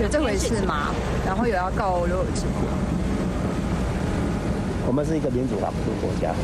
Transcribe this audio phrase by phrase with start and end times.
[0.00, 0.94] 有这回事吗？
[1.26, 2.62] 然后有要告刘有志吗？
[4.86, 6.34] 我们是一个民主法治国家。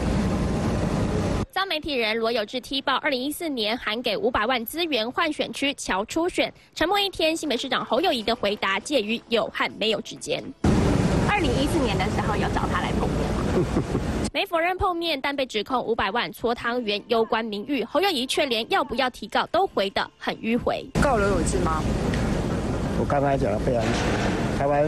[1.51, 6.53] 遭媒体人罗有志踢爆，二零一四年喊给五百万资源换选区，乔初选。
[6.75, 10.45] 沉默一天，新北市长侯友谊的回答介于有和没有之间。
[11.27, 13.83] 二零一四年的时候有找他来碰面吗？
[14.35, 17.83] 没否认碰面，但被指控五百万搓汤圆，攸关名誉。
[17.85, 20.85] 侯友谊却连要不要提告都回得很迂回。
[21.03, 21.83] 告刘有志吗？
[22.99, 24.87] 我刚才讲的非常清楚，台湾。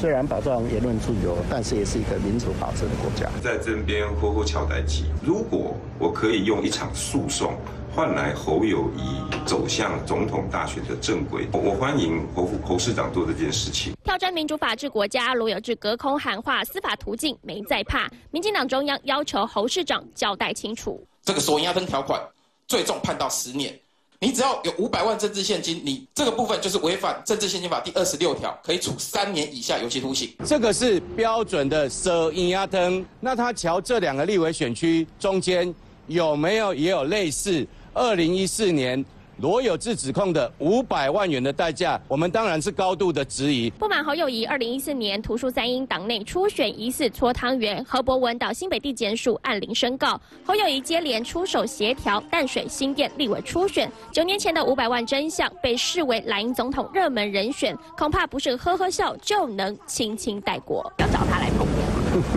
[0.00, 3.30] 虽然保障言论自由，但是也是一个民主法治的国家。
[3.42, 7.54] 在这边呼呼乔代基，如果我可以用一场诉讼
[7.94, 13.92] 换来侯友谊走向总统大选的正轨，我欢迎侯侯市长做这件事情。
[14.02, 18.08] 挑战民主法治国家，罗有志隔空喊话，司法途径没在怕。
[18.30, 21.06] 民进党中央要求侯市长交代清楚。
[21.22, 22.18] 这个索押分条款
[22.66, 23.78] 最重判到十年。
[24.22, 30.30] 你只要有五百万政治现金，你这个部分就是违反政治现金法第二十六条，可以处三年以下有期徒刑。
[30.44, 33.02] 这个是标准的收押登。
[33.18, 35.74] 那他瞧这两个立委选区中间
[36.06, 39.02] 有没有也有类似二零一四年？
[39.40, 43.70] 罗有志指控的五百万元的代价，我们当然是高度的质疑。
[43.70, 53.90] 不满侯友谊二零一四年图书三英党内初选疑似搓汤圆，何伯文到新北地检署按铃申告，侯友谊接连出手协调淡水新店立委初选。
[54.12, 60.92] 九年前的五百万真相被视为蓝营总统热门人选，恐怕不是呵呵笑就能轻轻带过。
[60.98, 61.80] 要找他来碰面。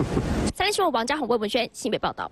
[0.56, 2.30] 三立新闻王家宏、魏文轩新北报道。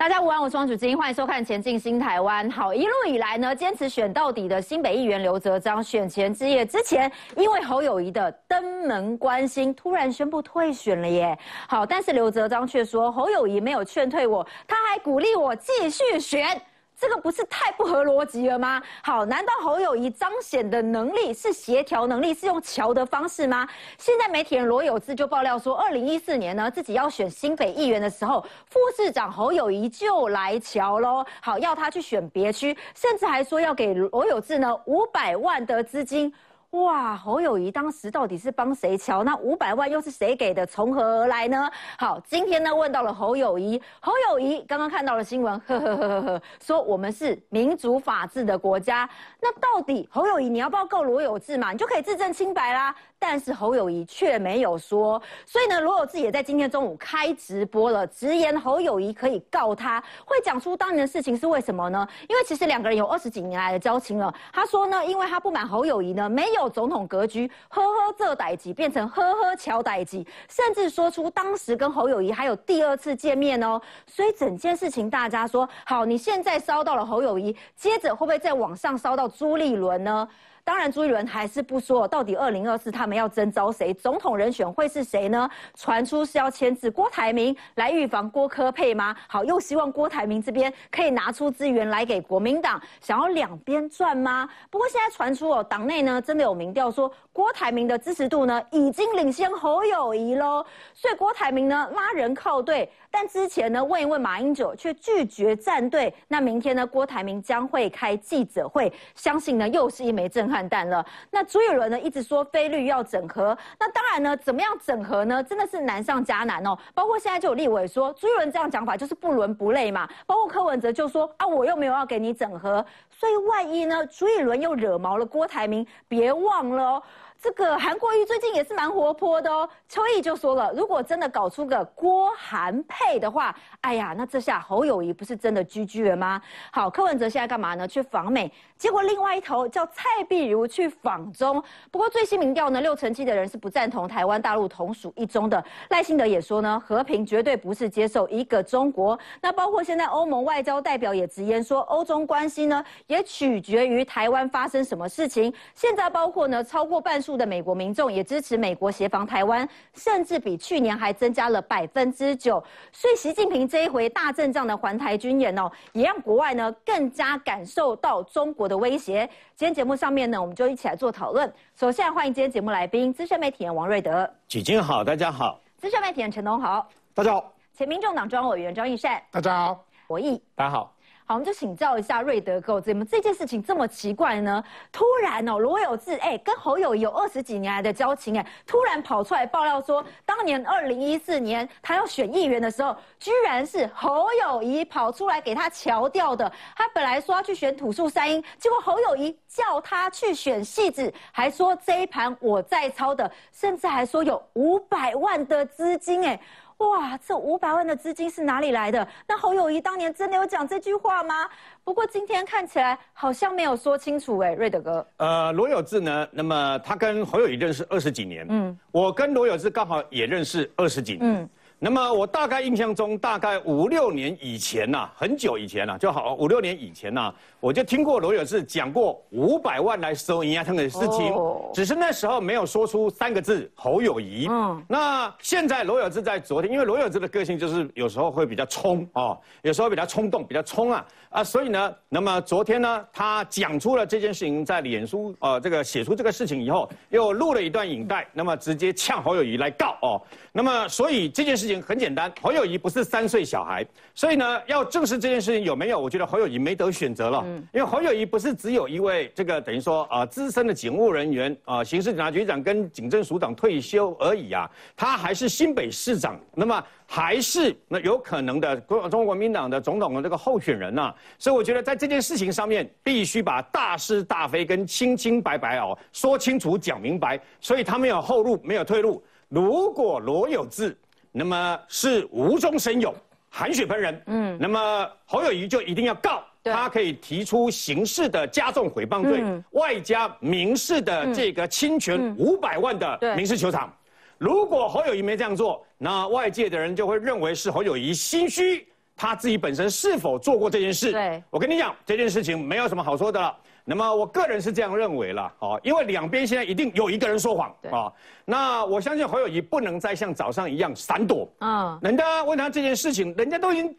[0.00, 2.48] 大家午安，我是王主金，欢迎收看《前进新台湾》。
[2.50, 11.38] 好，一路以来呢，坚持选到底的新北议员刘泽章，选前之夜之前，因为侯友谊的登门关心，突然宣布退选了耶。
[11.68, 16.58] 好，但是刘泽章却说，侯友谊没有劝退我，他还鼓励我继续选。
[17.00, 18.82] 这个不是太不合逻辑了吗？
[19.02, 23.66] 好，难道侯友谊彰显的能力是协调能力，是用桥的方式吗？
[23.96, 31.24] 现在媒体人罗有志就爆料说，二零一四年呢，自己要选新北议员的时候，副市长侯友谊就来桥喽。
[31.40, 36.30] 好，要他去选别区，甚至还说要给罗有志呢五百万的资金。
[36.70, 39.24] 哇，侯友谊当时到底是帮谁敲？
[39.24, 40.64] 那五百万又是谁给的？
[40.64, 41.68] 从何而来呢？
[41.98, 49.08] 好，今天呢问到了侯友谊，侯友谊刚刚看到了新闻，呵呵呵呵呵，说我们是民主法治的国家。
[49.40, 51.72] 那到底侯友谊你要不要告罗有志嘛？
[51.72, 52.94] 你就可以自证清白啦。
[53.22, 62.08] 但是侯友谊却没有说，所以呢，罗有志也在今天中午开直播了，直言侯友谊可以告他，会讲出当年的事情是为什么呢？
[62.28, 64.32] 因为其实两个人有二十几年来的交情了。
[64.52, 73.80] 他说呢，因为他不满侯友谊呢没有总统格局，呵呵这代机变成呵呵乔代机，甚至说出当时跟侯友谊还有第二次见面哦。
[74.06, 80.28] 所以整件事情大家说好，你现在烧到了侯友谊，接着会不会在网上烧到朱立伦呢？
[80.64, 85.48] 当然，朱一伦还是不说到底二零二四他们要征召谁，总统人选会是谁呢？
[85.74, 89.16] 传出是要牵制郭台铭来预防郭科配吗？
[89.26, 94.48] 好，又希望郭台铭这边可以拿出资源来给国民党，想要两边赚吗？
[94.70, 110.60] 不过现在传出哦，党内呢真的有民调说郭台铭的支持度呢已经领先侯友谊喽，所以郭台铭呢拉人靠队，但之前呢问一问马英九却拒绝站队，那明天呢郭台铭将会开记者会，相信呢又是一枚震撼。
[110.70, 111.04] 弹了。
[111.30, 113.58] 那朱一伦呢，一直说菲律要整合。
[113.78, 115.42] 那当然呢，怎么样整合呢？
[115.42, 116.78] 真的是难上加难哦。
[116.94, 120.08] 包括现在就有立委说，朱一伦这样讲法就是不伦不类嘛。
[120.26, 122.84] 包括柯文哲就说啊，我又没有要给你整合。
[123.10, 127.02] 所以万一呢，朱一伦又惹毛了郭台铭，别忘了哦。
[127.40, 136.42] 这个韩国瑜最近也是蛮活泼的哦，邱毅就说了，如果真的搞出个郭韩配的话，哎呀，那这下侯友谊不是真的 GG 了吗？
[136.70, 137.88] 好，柯文哲现在干嘛呢？
[137.88, 141.62] 去访美，结果另外一头叫蔡碧如去访中。
[141.90, 145.62] 不过最新民调呢，六成七的人是不赞同台湾大陆同属一中的。
[145.90, 149.18] 赖幸德也说呢，和平绝对不是接受一个中国。
[149.42, 155.52] 那包括现在欧盟外交代表也直言说，欧中关系呢也取决于台湾发生什么事情。
[155.74, 157.40] 现在包括呢，超过半数。
[157.40, 162.62] 的美国民众也支持美国协防台湾，甚至比去年还增加了百分之九。
[162.92, 169.28] 所以习近平这一回大阵仗的环台军演哦，也让国外呢更加感受到中国的威胁。
[169.56, 171.52] 今天节目上面呢，我们就一起来做讨论。
[171.74, 174.28] 首先欢迎今天节目来宾，资深媒体人王瑞德。
[174.46, 175.60] 举金好，大家好。
[175.76, 176.86] 资深媒体人陈东豪。
[177.12, 177.52] 大家好。
[177.74, 179.20] 前民众党中央委员张义善。
[179.30, 179.84] 大家好。
[180.06, 180.40] 博弈。
[180.54, 180.94] 大家好。
[181.30, 184.64] 好，我们就请教一下瑞德哥，怎么这件事情这么奇怪呢？
[184.90, 196.52] 突然哦，罗有志哎，跟侯友有二十几年来的交情哎，突然跑出来爆料说，当年二零一四年他要选议员的时候，居然是侯友谊跑出来给他调掉的。
[196.74, 206.40] 他本来说要去选土树三英，结果侯友谊叫他去选戏子，还说这一盘我在操的，甚至还说有五百万的资金哎。
[206.80, 209.06] 哇，这五百万的资金是哪里来的？
[209.28, 211.46] 那侯友谊当年真的有讲这句话吗？
[211.84, 215.06] 不过今天看起来好像没有说清楚哎，瑞德哥。
[215.18, 216.26] 呃，罗有志呢？
[216.30, 221.48] 那么他跟侯友谊认识二十几年，嗯，我跟罗有志刚好也认识二十几年，嗯。
[221.82, 231.34] 那么我大概印象中，大概五六年以前呐，很久以前呐，就好五六年以前呐，我就听过罗有志讲过五百万来收银牙疼的事情，
[231.74, 234.46] 只是那时候没有说出三个字侯友谊。
[234.48, 250.22] 嗯，那现在罗有志在昨天，因为罗有志的个性就是有时候会比较冲哦，有时候比较冲动，比较冲啊啊，所以呢，那么昨天呢，他讲出了这件事情，在脸书呃这个写出这个事情以后，又录了一段影带，那么直接呛侯友谊来告哦，
[250.52, 251.80] 那么所以这件事情。
[251.90, 253.84] 很简单，侯友谊不是三岁小孩，
[254.14, 257.44] 所以呢，要证实这件事情有没有，我觉得侯友谊没得选择了。
[257.50, 271.14] 嗯，因为侯友谊不是只有一位这个等于说啊资深的警务人员啊，刑事警察局长跟警政署长退休而已啊，他还是新北市长，那么还是那有可能的国中国民党的总统的这个候选人呐。
[271.38, 279.22] 所以我觉得在这件事情上面，必须把大是大非跟清清白白哦说清楚讲明白，所以他没有后路，没有退路。
[279.48, 280.96] 如果罗有志。
[281.32, 283.14] 那么是无中生有，
[283.48, 284.22] 含血喷人。
[284.26, 293.92] 嗯，那么侯友谊就一定要告，他可以提出刑事的加重诽谤罪，外加民事的这个侵权五百万的民事球场。
[294.36, 301.12] 如果侯友谊没这样做，那外界的人就会认为是侯友谊心虚，他自己本身是否做过这件事？
[301.12, 303.54] 对，我跟你讲，这件事情没有什么好说的了。
[303.84, 308.12] 那么我个人是这样认为了，哦，因为两边现在一定有一个人说谎，啊，
[308.44, 313.96] 那我相信侯友谊不能再像早上一样闪躲，嗯，人家问他这件事情，人家都已经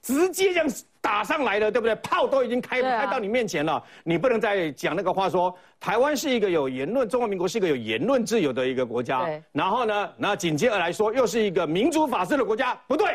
[0.00, 0.68] 直接这样
[1.06, 1.94] 打上来了，对不对？
[2.02, 13.14] 炮都已经开开到你面前了，你不能再讲那个话，说台湾是一个有言论，中华民国是一个有言论自由的一个国家，然后呢，那紧接而来说又是一个民主法治的国家，不对，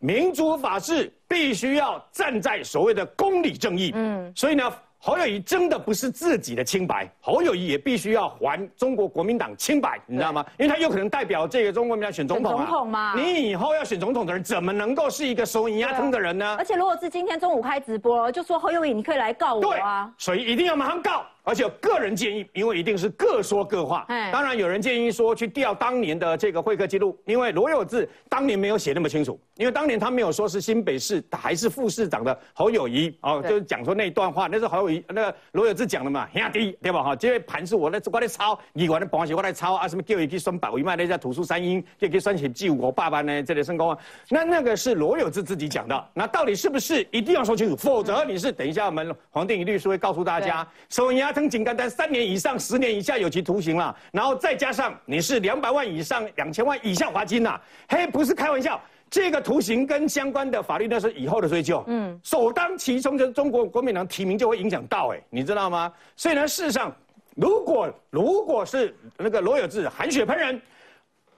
[0.00, 4.70] 民主法治必须要站在所谓的公理正义，嗯，所以呢。
[5.04, 10.46] 侯友谊真的不是自己的清白，侯友谊也必须要还中国国民党清白，你知道吗？
[10.60, 13.14] 因为他有可能代表这个中国民党选总统总统吗。
[13.16, 16.54] 你以后要选总统的人，怎么能够是一个手银压通的人呢？
[16.56, 20.08] 而且如果是今天中午开直播，就说侯友谊你可以来告我啊。
[20.18, 21.26] 所以一定要马上告。
[21.42, 24.06] 而且个人建议，因为一定是各说各话。
[24.32, 37.02] 当然有人建议说去调当年的这个会客记录，因为罗有志当年没有写那么清楚，因为当年他没有说是新北市还是副市长的侯友谊哦，就是讲说那一段话，那是侯友谊那个罗有志讲的嘛，兄弟对吧？
[37.02, 43.98] 哈，这个盘是我来我来抄，你我的盘是我来抄啊，什么叫一去算百位卖那叫土书三英，就去算起记我爸爸呢，这里升高，
[44.28, 47.76] 那那个是罗有志自己讲的，那到底是不是一定要说清楚？
[47.76, 51.48] 否则你是等一下我们黄定宇律师会告诉大家，收银压。
[51.48, 58.80] 藤干单三年以上十年以下有期徒刑了，然后再加上你是两百万以上两千万以下罚金呐，嘿，不是开玩笑，
[59.10, 65.92] 这个图形跟相关的法律那是以后的追究，嗯，首当其冲就是中国国民党提名就会影响到，哎，你知道吗？
[66.16, 66.94] 所以呢，事实上，
[67.34, 70.60] 如果如果是那个罗有志含血喷人。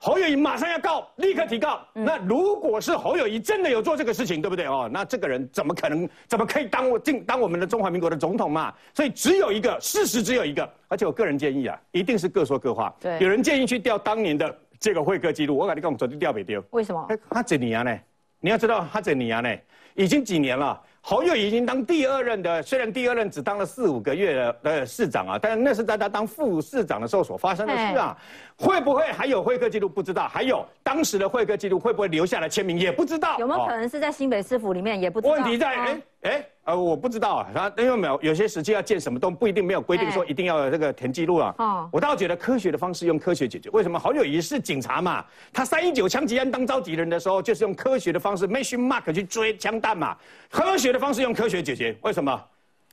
[0.04, 1.80] 侯友谊马上要告，立刻提告。
[1.94, 4.86] 那如果是侯友谊真的有做这个事情，对不对哦？
[4.92, 8.70] 那这个人怎么可能，怎么可以当我进当我们的中华民国的总统嘛？
[8.92, 10.70] 所以只有一个事实，只有一个。
[10.88, 12.94] 而且我个人建议啊，一定是各说各话。
[13.00, 16.62] 对，有人建议去调当年的这个会客记录，我跟你讲，绝对调不掉。
[16.72, 17.08] 为什么？
[17.30, 17.98] 他几年呢？
[18.40, 19.56] 你要知道他几年呢？
[19.94, 20.78] 已经几年了。
[21.06, 28.16] 侯友已经当第二任的，虽然第二任只当了四五个月的市长啊，但是那是在他当副市长的时候所发生的事啊。
[28.56, 29.86] 会不会还有会客记录？
[29.86, 30.26] 不知道。
[30.28, 32.78] 还有当时的会客记录会不会留下来签名？
[32.78, 33.36] 也不知道。
[33.38, 34.98] 有没有可能是在新北市府里面？
[34.98, 35.34] 也不知道。
[35.34, 36.44] 问题在哎哎。
[36.66, 41.54] 呃，我不知道啊，他因为没有有些时期要建什么都不一定没有规定说一定要有这个填记录啊。
[41.58, 43.68] 哦，我倒觉得科学的方式用科学解决。
[43.68, 43.98] 为什么？
[43.98, 50.16] 好友也是警察嘛，他三一九枪击案当召集人的时候，就是用科学的方式 machine mark 去追枪弹嘛，
[50.48, 51.94] 科学的方式用科学解决。
[52.00, 52.42] 为什么？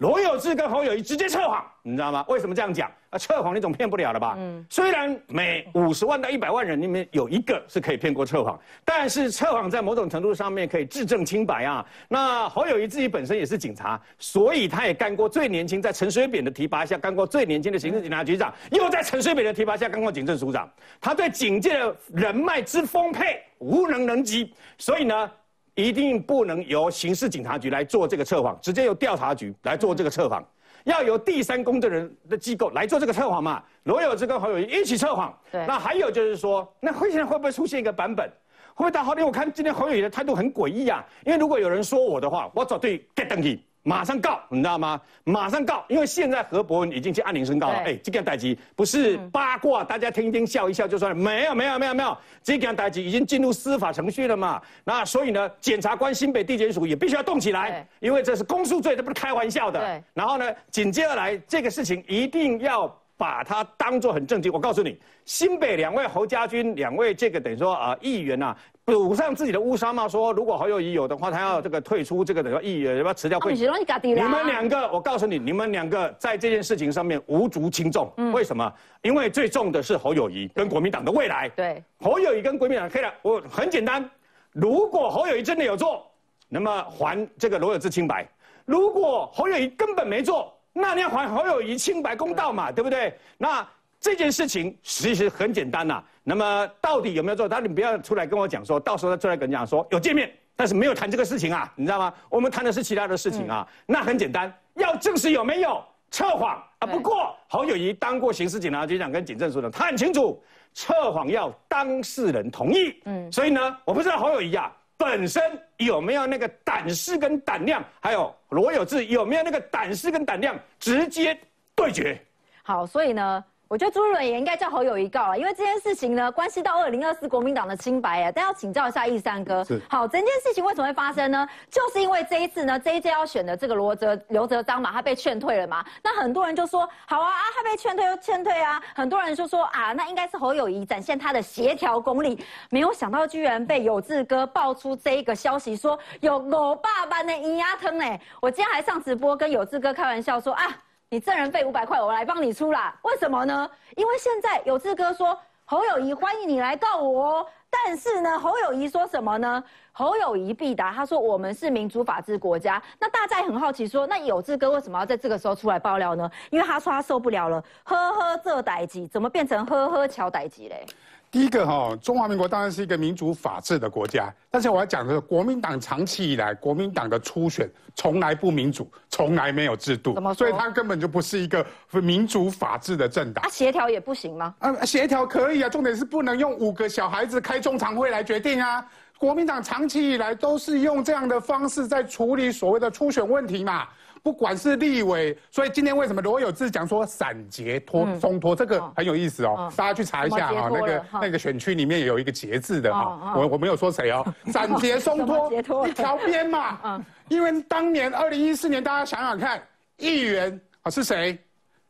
[0.01, 2.25] 罗有志跟侯友谊直接测谎，你知道吗？
[2.27, 2.91] 为什么这样讲？
[3.11, 4.33] 啊，测谎你总骗不了了吧？
[4.35, 11.85] 嗯，虽然每五十万到一百万人里面有一个是可以骗过测谎，但是测谎在某种程度上面可以质证清白啊。
[12.07, 20.67] 那侯友谊自己本身也是警察，所以他也干过最年轻，在陈水扁的提拔下干过最年轻的刑事警察局长，又在陈水扁的提拔下干过警政署长，
[20.99, 25.31] 他对警界的人脉之丰沛无能能及，所以呢。
[25.75, 30.43] 一定不能由刑事警察局来做这个测谎，直接由调查局来做这个测谎，
[30.83, 33.63] 要由第三公证人的机构来做这个测谎嘛？
[33.83, 35.33] 罗有志跟侯友谊一起测谎。
[35.51, 35.65] 对。
[35.65, 38.27] 那还有就是说，那会现在会不会出现一个版本？
[38.73, 41.05] 会不会到后天我看今天侯友谊的态度很诡异啊？
[41.25, 43.63] 因为如果有人说我的话，我绝对 get 登记。
[43.83, 45.01] 马上告，你知道吗？
[45.23, 47.75] 马上告，因为现在何伯文已经去按铃声告了。
[47.79, 51.15] 哎，这件代级不是八卦，大家听一听笑一笑就算了。
[51.15, 54.61] 没有，没有，没有，没有，这件代级已经进入司法程序了嘛？
[54.83, 60.03] 那所以呢，检察官新北地检署也必须要动起来，因为这是公诉罪，这不是开玩笑的。
[60.13, 64.51] 然后呢，紧接而来，这个事情一定要把它当做很正经。
[64.51, 68.55] 我告诉你，新北两位侯家军，两位这个等于说啊议员呐。
[68.83, 73.39] 补上自己的乌纱帽，说如果侯友谊有的话，他要这个退出这个的议员，要不要辞掉？
[73.39, 78.11] 你们两个，我告诉你，你们两个在这件事情上面无足轻重。
[78.33, 78.73] 为什么？
[79.03, 81.47] 因为最重的是侯友谊跟国民党的未来。
[81.49, 83.13] 对，侯友谊跟国民党可以了。
[83.21, 84.09] 我很简单，
[84.51, 86.05] 如果侯友谊真的有做，
[86.49, 88.25] 那么还这个罗有志清白；
[88.65, 93.13] 如果侯友谊根本没做，那你要还侯友谊清白公道嘛，对不对？
[93.37, 93.65] 那。
[94.03, 97.49] 这件事情其实很简单呐，那么到底有没有做？
[97.49, 102.13] 但你不要出来跟我讲说，到时候再出来跟你讲说有见面，但是没有谈这个事情啊，你知道吗？
[102.29, 103.67] 我们谈的是其他的事情啊。
[103.87, 106.85] 那很简单，要证实有没有测谎啊。
[106.85, 110.39] 不过侯友谊当过刑事警察局长跟警政署的，他很清楚
[110.73, 113.01] 测谎要当事人同意。
[113.05, 115.41] 嗯，所以呢，我不知道侯友谊啊本身
[115.77, 121.35] 有没有那个胆识跟胆量，还有罗有志有没有那个胆识跟胆量直接
[121.73, 122.21] 对决。
[122.61, 123.43] 好，所以呢。
[123.71, 128.29] 我觉得朱立伦也应该叫侯友谊告了，因为这件事情呢，关系到二零二四国民党的清白哎。
[128.29, 131.47] 但要请教一下易三哥，好，整件事情为什么会发生呢？
[131.69, 135.85] 就是因为这一次呢，这一届要选的这个罗哲刘哲章嘛，他被劝退了嘛。
[136.03, 138.83] 那很多人就说，好啊啊，他被劝退就劝退啊。
[138.93, 142.43] 很多人就说啊，那应该是侯友谊展现他的协调功力。
[142.71, 148.19] 没有想到居然被有志哥爆出这一个消息，说有我爸爸的银牙疼哎。
[148.41, 150.67] 我今天还上直播跟有志哥开玩笑说啊。
[151.13, 152.95] 你证人费五百块，我来帮你出啦。
[153.01, 153.69] 为什么呢？
[153.97, 159.61] 因为现在有志哥说侯友谊欢迎你来告我，但是呢，侯友谊说什么呢？
[159.91, 162.81] 侯友谊必答，他说我们是民主法治国家。
[162.97, 166.31] 那大家也很好奇，说那有志哥为什么要在这个时候出来爆料呢？
[166.49, 170.85] 因为他说他受不了了，呵呵这歹机怎么变成呵呵乔歹机嘞？
[171.31, 181.65] 第一个哈，中华民国当然是一个民主法治的国家，但是我要讲的是，国民党长期以来，国民党的初选从来不民主，从来没有制度，所以它根本就不是一个
[182.03, 183.45] 民主法治的政党。
[183.45, 184.53] 啊，协调也不行吗？
[184.59, 188.85] 啊，协调可以啊，重点是不能用五个小孩子开中常会来决定啊。
[189.17, 193.87] 国民党长期以来都是用这样的方式在处理所谓的初选问题嘛。
[194.23, 205.51] 不管是立委，所以今天为什么罗有志讲说散结脱松脱，这个很有意思哦，大家去查一下啊，那个那个选区里面有一个结字的哈，我我没有说谁哦， 散结松脱
[205.87, 209.61] 一条边嘛， 因为当年二零一四年大家想想看，
[209.97, 211.37] 议员啊是谁，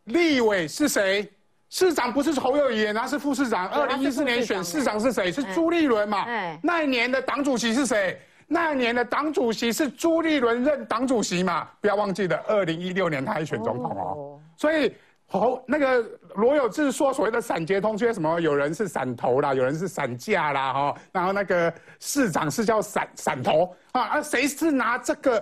[0.05, 1.29] 立委是谁，
[1.69, 5.29] 市长不是侯友宜，他是副市长，二零一四年选市长是谁？
[5.31, 6.25] 是朱立伦嘛，
[6.63, 8.17] 那一年的党主席是谁？
[8.53, 11.65] 那年的党主席是朱立伦任党主席嘛？
[11.79, 14.37] 不要忘记了，二零一六年他还选总统哦。
[14.57, 14.93] 所以
[15.25, 16.05] 侯那个
[16.35, 18.37] 罗有志说所谓的散捷通，缺什么？
[18.41, 20.95] 有人是散头啦，有人是散架啦，哈。
[21.13, 25.41] 然后那个市长是叫散散头啊，啊，谁是拿这个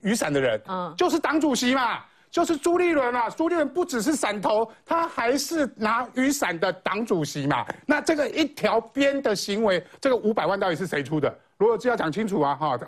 [0.00, 0.58] 雨伞的人？
[0.66, 1.98] 嗯，就是党主席嘛，
[2.30, 3.28] 就是朱立伦啊。
[3.28, 7.66] 朱立伦不只是伞头，他还是拿雨伞的党主席嘛。
[7.84, 11.38] 那这个一条边的行为，这个五百万到底是谁出的？
[11.58, 12.78] 罗有志要讲清楚啊，哈，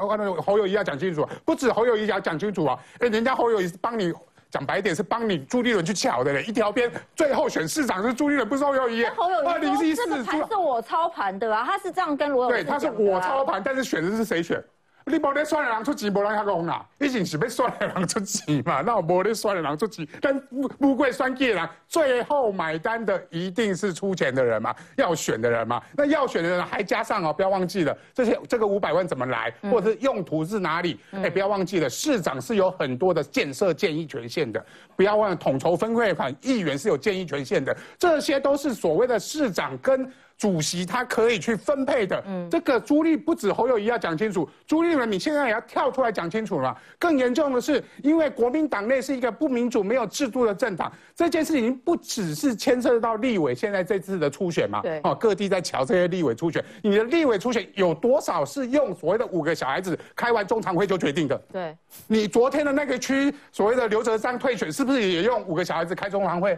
[0.45, 4.13] 侯友谊要讲清楚，不止侯友谊要讲清楚啊，哎，人家侯友谊是帮你
[4.51, 9.05] 讲白点，是帮你朱立伦去抢的嘞，一条边最后选市长是朱立伦，不是侯友谊。
[9.07, 14.63] 侯友谊二零一四这个盘是我操盘的啊，他是这样跟罗永志对，他是我操盘，但是选的是谁选？
[15.09, 16.85] 你无咧选的人出钱，无人遐戆啦。
[16.99, 20.07] 以前是要选的人出钱嘛，那无咧选的人出钱。
[20.21, 25.83] 但不不贵选计的人，最后买单的一定是出钱的人嘛，要选的人嘛。
[25.97, 31.01] 那要选的人还加上哦，不要忘记了这些这个五百万怎么来，或者是用途是哪里？
[31.13, 34.65] 哎，不要忘记了，市长是有很多的建设建议权限的。
[34.95, 37.77] 不要忘了统筹分配款，议员是有建议权限的。
[37.99, 40.11] 这些都是所谓的市长跟。
[40.39, 46.75] 主席他可以去分配的，嗯，这个朱立不止侯友谊要讲清楚，朱立伦你现在也要跳出来讲清楚了。
[46.97, 61.37] 更严重的是，因为国民党内是一个不民主、没有制度的政党，这件事情不只是牵涉到立委现在这次的初选嘛，对，哦，各地在瞧这些立委初选，你的立委初选有多少是用所谓的五个小孩子开完中常会就决定的？
[61.53, 61.77] 对，
[62.07, 66.57] 你昨天的那个区所谓的刘哲章退选，是不是也用五个小孩子开中常会？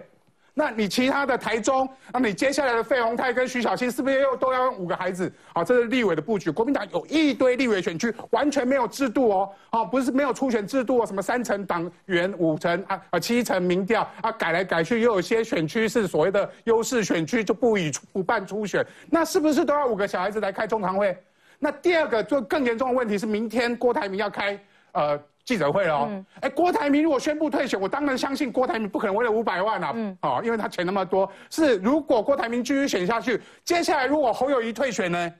[0.54, 5.32] 那你其他的台中，那你接下来的费鸿泰跟徐小新是不是又都要用五个孩子？
[5.54, 6.50] 好，这是立委的布局。
[6.50, 21.16] 国民党有一堆立委选区完全没有制度哦，好，不是没有初选制度哦，什么三层党员、五层啊啊七层民调啊，改来改去，又有些选区是所谓的优势选区，就不以不办初选，那是不是都要五个小孩子来开中常会？
[21.58, 24.58] 那第二个就更严重的问题是，明天郭台铭要开
[24.92, 26.24] 呃记者会了哦。
[26.40, 31.30] 哎，郭台铭如果宣布退选，我当然相信郭台铭不可能为了五百万啊，哦，因为他钱那么多。
[31.50, 35.32] 是如果郭台铭继续选下去，接下来如果侯友谊退选呢？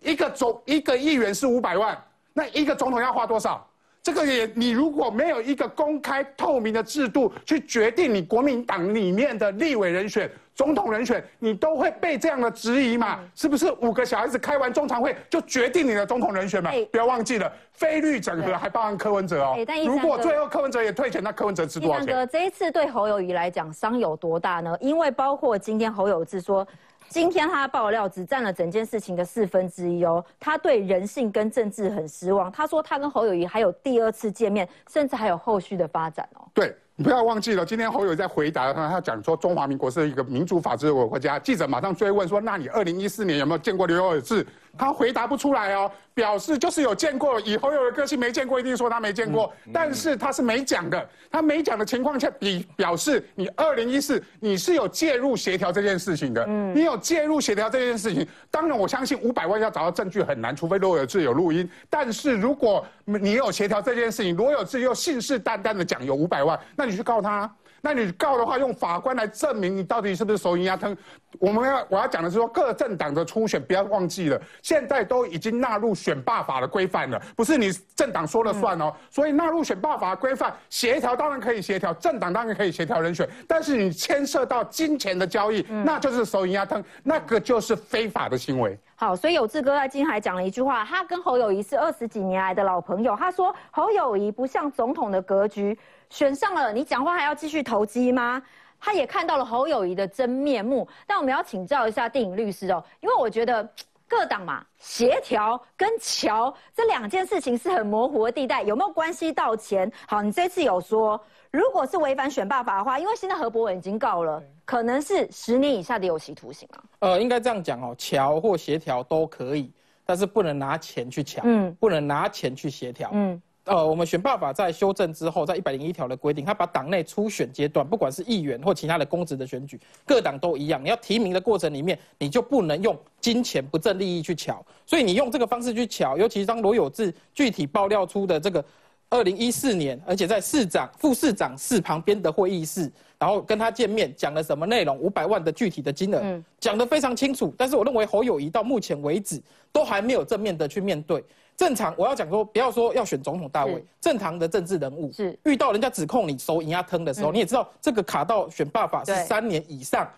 [0.00, 1.96] 一个总一个议员是五百万，
[2.32, 3.66] 那一个总统要花多少？
[4.02, 10.30] 这个也你如果没有一个公开透明的制度去决定你国民党里面的立委人选。
[10.54, 13.18] 总统人选，你都会被这样的质疑嘛？
[13.34, 16.70] 是不是五个小孩子开完中常会就决定你的总统人选嘛？
[16.92, 19.56] 不要忘记了，非律整合还包含柯文哲哦。
[19.84, 22.06] 如果最后柯文哲也退选，那柯文哲值多少钱？
[22.06, 24.76] 哥，这一次对侯友谊来讲伤有多大呢？
[24.80, 26.64] 因为包括今天侯友志说，
[27.08, 32.50] 今天他爆料只占了整件事情的四分之一哦，他对人性跟政治很失望。
[32.52, 36.46] 他说他跟侯友谊还有第二次见面，甚至还有后续的发展哦。
[36.54, 36.72] 对。
[36.96, 41.40] 你不要忘记了，今天侯友在回答他，他讲说中华民国是一个民主法治的国家。
[41.40, 47.40] 记者马上追问说：“那你二零一四年有没有见过刘友志？”他回答不出来哦，表示就是有见过。
[47.40, 51.08] 以侯友的个性，没见过一定说他没见过，但是他是没讲的。
[51.30, 56.44] 他没讲的情况下，比表示你二零一四你是有介入协调这件事情的。
[56.46, 61.68] 嗯，你有介入协调这件事情，当然我相信五百万要找到证据很难，除非罗有志有录音。
[61.90, 67.52] 但是如果你有协调这件事情，罗有志又信誓旦旦的讲有五百万，那你去告他。
[67.84, 70.96] 那你告的话，用法官来证明你到底是不是手银压吞？
[71.38, 78.90] 我们要我要讲的是说，各政党的初选不要忘记了，现在都已经纳入选罢法的规范了，不是你政党说了算哦。
[79.10, 88.78] 所以纳入选罢法规范，协调当然可以协调，政党当然可以协调人选，但是你牵涉到金钱的交易，那就是手银压吞，那个就是非法的行为。
[88.96, 95.78] 好，所以有志哥在今天还讲了一句话，他跟侯友谊是二十几年来的老朋友，他说侯友谊不像总统的格局。
[96.14, 98.40] 选上了，你讲话还要继续投机吗？
[98.78, 103.68] 他也看到了侯友谊的真面目，但我们要请教一下电影律师哦，因为我觉得
[104.06, 109.90] 各党嘛，协调跟桥这两件事情是很模糊的地带，有没有关系到钱？
[110.06, 116.84] 好，你这次有说，如果是违反选罢法的话，因为现在何伯文已经告了，可能是十年以下的有期徒刑啊。
[117.00, 119.72] 呃，应该这样讲哦，桥或协调都可以，
[120.06, 123.42] 但是不能拿钱去抢，嗯，不能拿钱去协调，嗯。
[123.64, 138.62] 呃，我们选罢法在修正之后，在一百零一条的规定，他把党内初选阶段，不管是议员或其他的公职的选举，各党都一样，你要提名的过程里面，你就不能用金钱不正利益去巧，所以你用这个方式去巧，尤其是当罗有志具体爆料出的这个
[139.08, 151.24] 二零一四年，而且在市长、副市长室旁边的会议室，然后跟他见面讲了什么内容，五百万的具体的金额，讲得非常清楚，但是我认为侯友谊到目前为止都还没有正面的去面对。
[151.56, 160.08] 正常，我要讲说，不要说要选总统大位，正常的政治人物是遇到人家指控你收银压吞的时候，你也知道这个卡到选罢法是三年以上，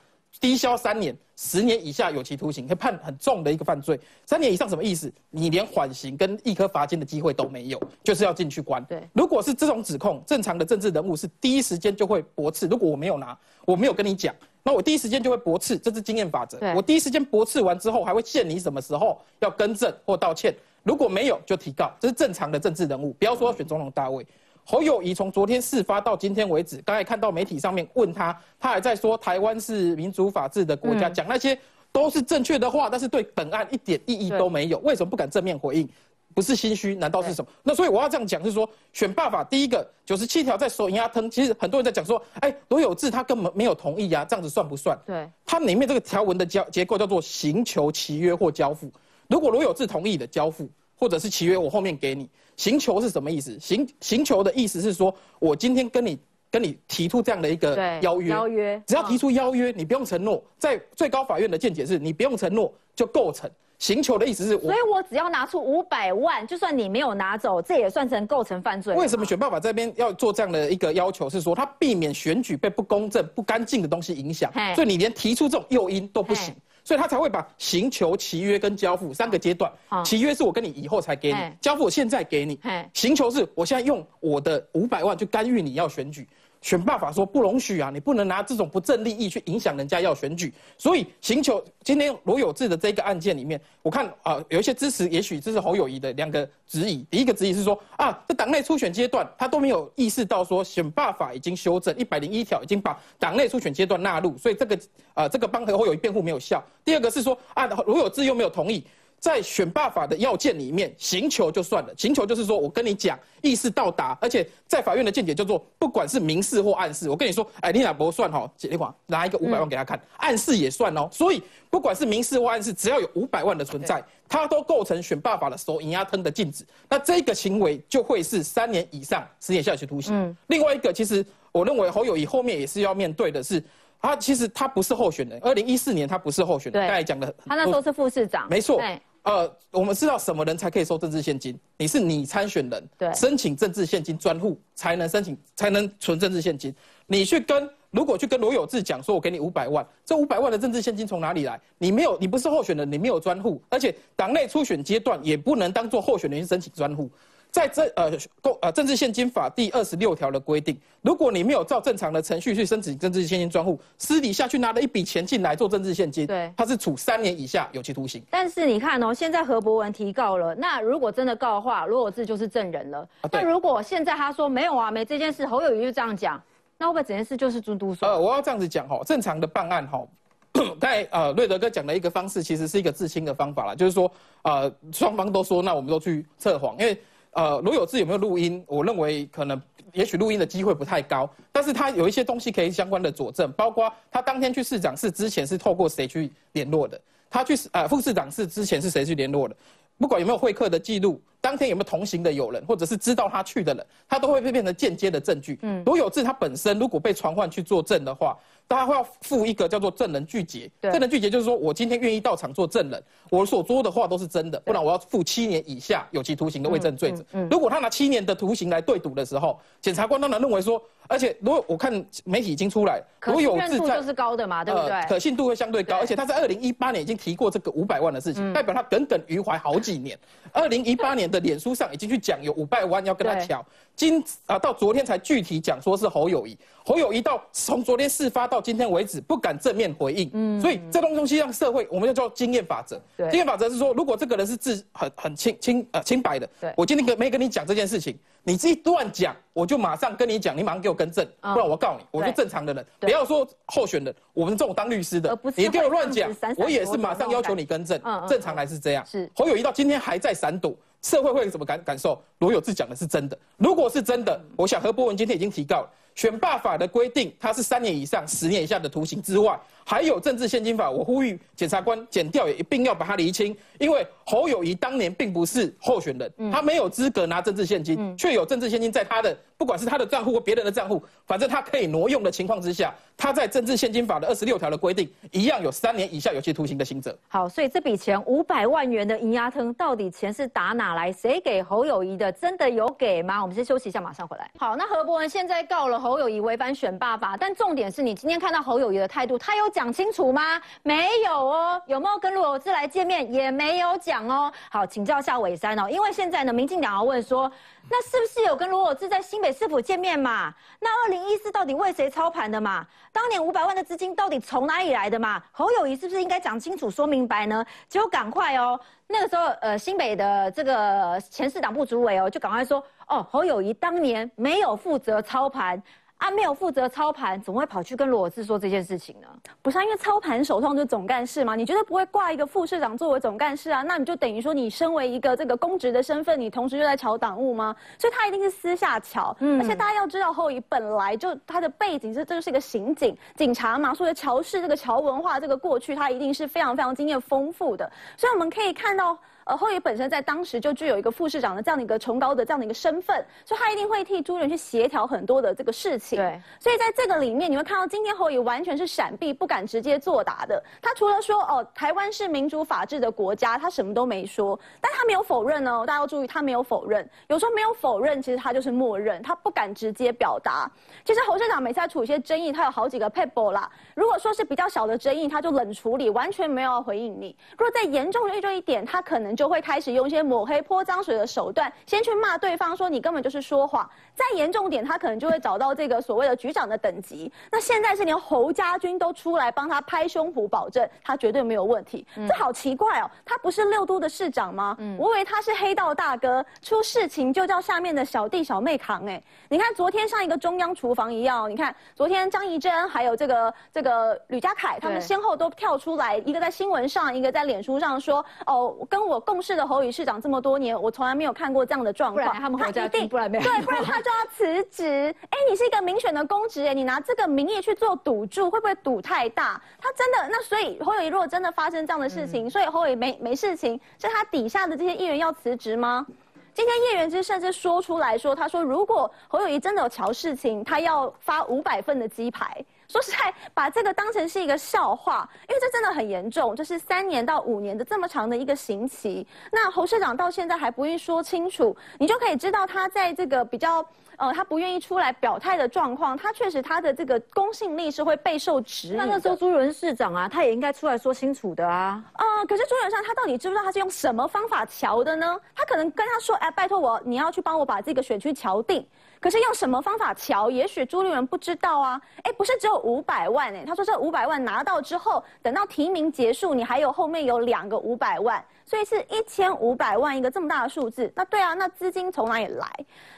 [0.40, 3.98] 低消三年，十年以下有期徒刑，可以判很重的一个犯罪。
[4.24, 5.12] 三年以上什么意思？
[5.30, 8.82] 你连缓刑跟一颗罚金的机会都没有，就是要进去关。
[8.84, 12.66] 对，如果是这种指控，正常的政治人物是第一时间就会驳斥。
[12.66, 16.58] 如果我没有拿，我没有跟你讲，那我第一时间就会驳斥，这是经验法则。
[16.74, 20.54] 我第一时间驳斥完之后，还会限你什么时候要更正或道歉。
[20.86, 23.12] 如果没有就提告，这是正常的政治人物。
[23.14, 24.24] 不要说选总统大位，
[24.64, 31.58] 侯友谊从昨天事发到今天为止，刚才看到媒体上面问他，他还在说台湾是民主法治的国家，讲那些
[31.90, 34.78] 都是正确的话，但是对本案一点意义都没有。
[34.78, 35.88] 为什么不敢正面回应？
[36.36, 37.50] 不是心虚，难道是什么？
[37.64, 44.96] 那所以我要这样讲，是说选罢法第一个九十七条在手压吞，其实很多人在讲说，哎，罗有志他根本没有同意呀，这样子算不算？
[45.04, 48.88] 对，它里面这个条文的交结构叫做行求契约或交付。
[49.28, 52.28] 如果罗有志同意的交付，或者是契约，我后面给你。
[52.56, 53.58] 行求是什么意思？
[53.60, 56.18] 行行求的意思是说，我今天跟你
[56.50, 60.42] 跟你提出这样的一个邀约，邀约，只要提出邀约，你不用承诺。
[60.58, 63.50] 在最高法院的见解是，你不用承诺就构成。
[63.78, 68.94] 行求的意思是，所以我只要拿出五百万，就算你没有拿走，这也算成构成犯罪。
[68.94, 71.28] 为什么选爸爸这边要做这样的一个要求？
[71.28, 76.54] 是说，他避免选举被不公正、不干净的东西影响，所以你连提出这种诱因都不行。
[76.86, 79.68] 所以他才会把行求、契约跟交付三个阶段。
[80.04, 82.56] 契约是我跟你以后才给你，交付我现在给你。
[82.94, 86.28] 行求是我现在用我的五百万去干预你要选举。
[86.60, 90.52] 选罢法说不容许啊，你不能拿这种不正利益去影响人家要选举。
[90.76, 97.06] 所以，寻求今天罗有志的这个案件里面，我看啊，有一些支持，也许这是侯友谊的两个质疑。
[97.10, 104.78] 第一个质疑是说啊，在党内初选阶段，他都没有意识到说选罢法已经修正一百零一条，已经把党内初选阶段纳入，所以这个
[105.14, 106.62] 啊，这个帮侯友谊辩护没有效。
[106.84, 108.84] 第二个是说啊，罗有志又没有同意。
[109.18, 111.92] 在选罢法的要件里面，行求就算了。
[111.96, 121.08] 行求就是说我跟你讲，意思到达，而且在法院的见解叫做，不管是明示或暗示，我跟你说，哎，你俩不算哈，姐弟话拿一个五百万给他看，暗示也算哦。
[121.10, 126.64] 所以不管是明示或暗示，只要有五百万的存在，它都构成选罢法的手引压吞的禁止。
[126.88, 130.36] 那这个行为就会是三年以上十年下有期徒刑。
[130.48, 133.62] 另外一个，其实我认为侯友谊后面也是要面对的是。
[134.00, 136.80] 他其实他不是候选人，二零一四年他不是候选人。
[136.86, 138.48] 刚才讲的，他那时候是副市长。
[138.48, 138.80] 没错。
[139.22, 141.58] 呃，我们知道什么人才可以收政治现金？
[141.76, 146.72] 你是你参选人，对，申请政治现金专户才能申请，才能存政治现金。
[147.08, 151.60] 你去跟，如果去跟罗有志讲说，我给你五百万，这五百万的政治现金从哪里来？
[151.76, 157.10] 你没有，你不是候选人，你没有专户，而且党内初选阶段也不能当做候选人去申请专户。
[157.56, 168.22] 在这呃公呃政治现金法第二十六条的规定，如果你没有照正常的程序去申请政治现金专户，私底下去拿了一笔钱进来做政治现金，对，他是处三年以下有期徒刑。
[168.28, 173.08] 但是你看哦，现在何博文提告了，那如果真的告的话，罗有志就是证人了。
[173.32, 176.38] 那如果现在他说没有啊，没这件事，侯友谊就这样讲，
[176.76, 180.06] 那会不会整件事就是猪都呃，我要这样子讲哈，正常的办案哈，
[180.78, 186.94] 在呃瑞德哥讲的一个方式，其实是一个自清的方法啦，就是说呃双方都说，那我们都去测谎，因为。
[187.36, 188.64] 呃，罗有志有没有录音？
[188.66, 189.60] 我认为可能，
[189.92, 199.54] 也许录音的机会不太高，但是他有一些东西可以相关的佐证，包括他当天去市长室之前是透过谁去联络的，他去呃副市长室之前是谁去联络的，
[199.98, 205.56] 不管有没有会客的记录，当天有没有同行的友人，或者是知道他去的人，他都会被变成间接的证据。
[205.62, 208.36] 嗯，罗有志他本身如果被传唤去作证的话。
[208.68, 217.24] 大家会要附一个叫做证人拒绝，证人拒绝就是说我今天愿意到场做证人，我所说的话都是真的，不然我要负七年以下有期徒刑的伪证罪者。
[217.48, 225.00] 如果他拿七年的徒刑来对赌的时候，检察官当然认为说，而且如果我看媒体已经出来，罗有信度就是高的嘛，对不对？
[225.08, 230.18] 可信度会相对高，而且他在二零一八年已经提过这个五百万的事情，代表他耿耿于怀好几年。
[230.50, 233.64] 二零一八年的脸书上已经去讲有五百万要跟他调。
[233.94, 243.00] 今啊，到昨天才具体讲说是侯友谊，侯友谊到从昨天事发到今天为止不敢正面回应，嗯，所以这东东西让社会，我们要叫经验法则。
[243.16, 259.02] 对，经验法则是说，如果这个人是自很很清清呃清白的，对，我今天跟没跟你讲这件事情，你自己乱讲，我就马上跟你讲，你马上给我更正，不然我告你，我是正常的人，不要说候选人，我们这种当律师的，你给我乱讲，我也是马上要求你更正，正常来是这样。
[259.06, 260.76] 是侯友谊到今天还在闪躲。
[261.02, 262.22] 社会会有什么感感受？
[262.38, 263.38] 罗有志讲的是真的。
[263.56, 265.90] 如果是真的，我想何博文今天已经提告了。
[266.16, 270.90] 选罢法的规定，它是三年以上十年以下的徒刑之外，还有政治现金法。
[270.90, 287.14] 我呼吁检察官检调也一并要把它厘清，因为侯友谊当年并不是候选人，他没有资格拿政治现金，却有政治现金在他的不管是他的账户或别人的账户，反正他可以挪用的情况之下，他在政治现金法的二十六条的规定，一样有三年以下有期徒刑的刑责。
[287.28, 291.12] 好，所以这笔钱五百万元的银牙藤，到底钱是打哪来？
[291.12, 292.32] 谁给侯友谊的？
[292.32, 293.42] 真的有给吗？
[293.42, 294.50] 我们先休息一下，马上回来。
[294.58, 296.05] 好，那何伯文现在告了。
[296.06, 300.62] 侯友谊违反选罢法，但重点是你今天看到侯友谊的态度，他有讲清楚吗？
[300.84, 303.32] 没有哦，有没有跟罗有志来见面？
[303.32, 304.52] 也没有讲哦。
[304.70, 307.50] 好，请教下伟山哦，因为现在呢，民进党要问说，
[307.90, 310.54] 那是不是有跟罗有志在新北市府见面嘛？
[310.78, 312.86] 那二零一四到底为谁操盘的嘛？
[313.10, 315.42] 当年五百万的资金到底从哪里来的嘛？
[315.50, 317.66] 侯友谊是不是应该讲清楚、说明白呢？
[317.88, 322.80] 就赶快哦，那个时候呃，新北的这个前市党部主委哦，就赶快说。
[323.08, 325.82] 哦，侯友谊当年没有负责操盘。
[326.18, 329.28] 啊，没有负责操盘，怎么会跑去跟罗志说这件事情呢？
[329.60, 333.82] 不是，因为操盘手上就是总干事嘛，你觉得不会挂一个副市长作为总干事啊？
[333.82, 337.76] 那你就等于说，你身为一个这个公职的身份，你同时就在炒党务吗？
[337.98, 339.36] 所以他一定是私下炒。
[339.40, 347.92] 嗯，而且大家要知道，侯友本来就他的背景是，这就是一个刑警警察嘛，所以乔氏这个乔文化这个过去，他一定是非常非常经验丰富的。
[348.16, 349.18] 所以我们可以看到。
[349.46, 356.18] 呃，后裔本身在当时就具有一个副市长的这样的一个崇高的这样的一个身份，所以他一定会替朱人去协调很多的这个事情。
[356.18, 360.60] 对，所以在这个里面，你会看到今天后裔完全是闪避，不敢直接作答的。
[360.82, 365.84] 他除了说哦，台湾是民主法治的国家，他什么都没说，但他没有否认哦。
[365.86, 367.08] 大家要注意，他没有否认。
[367.28, 370.68] 有时候没有否认，其实他就是默认，他不敢直接表达。
[371.04, 373.70] 其实侯市长每次在处理一些争议，他有好几个 paper 啦。
[373.94, 377.36] 如果说是比较小的争议，他就冷处理，完全没有回应你。
[377.52, 383.88] 如果再严重就一点，他可能就会开始用一些抹黑、泼脏水的手段，先去骂对方，说你根本就是说谎。
[384.14, 387.30] 再严重点，他可能就会找到这个所谓的局长的等级。
[387.52, 392.06] 那现在是连侯家军都出来帮他拍胸脯保证，他绝对没有问题。
[392.26, 394.74] 这好奇怪哦，他不是六都的市长吗？
[394.78, 399.06] 嗯我以为他是黑道大哥，出事情就叫下面的小弟小妹扛。
[399.06, 412.32] 哎，你看昨天像一个中央厨房一样，你看昨天张怡珍还有这个这个吕家凯，他们先后都跳出来，一个在新闻上，一个在脸书上说，哦，跟我共事的侯宇市长这么多年，我从来没有看过这样的状况。
[412.34, 415.12] 他们侯家军不然没有对，不然他就要辞职。
[415.30, 419.60] 哎，你是一个民选的公职，哎，你拿这个名义去做赌注，会不会赌太大？
[419.80, 426.06] 他真的那所以侯友谊如果真的发生这样的事情，所以侯友谊没没事情，是他底下的这些议员要辞职吗？
[426.54, 432.64] 今天叶元之甚至说出来说，他说如果侯友谊真的有瞧事情，他要发五百份的鸡排。
[432.88, 439.26] 说实在，把这个当成是一个笑话，因为这真的很严重，就是三年到五年的这么长的一个刑期。
[439.50, 443.84] 那侯社长到现在还不愿意说清楚，你就可以知道他在这个比较。
[444.18, 448.96] 呃，他不愿意出来表态的状况，他确实他的这个公信力是会备受质疑。
[448.96, 452.02] 那那时候朱伦市长啊，他也应该出来说清楚的啊。
[452.14, 455.38] 啊，可是朱元璋他到底知不知道他是用什么方法瞧的呢？
[455.54, 458.86] 他可能跟他说，哎，拜托我，你要去帮我把这个选区瞧定。
[459.18, 460.50] 可是用什么方法瞧？
[460.50, 462.00] 也许朱立伦不知道啊。
[462.22, 471.10] 哎，不是只有五百万哎，他说这五百万拿到之后，等到提名结束，你还有后面有两个五百万，所以是一千五百万一个这么大的数字。
[471.16, 472.70] 那对啊，那资金从哪里来？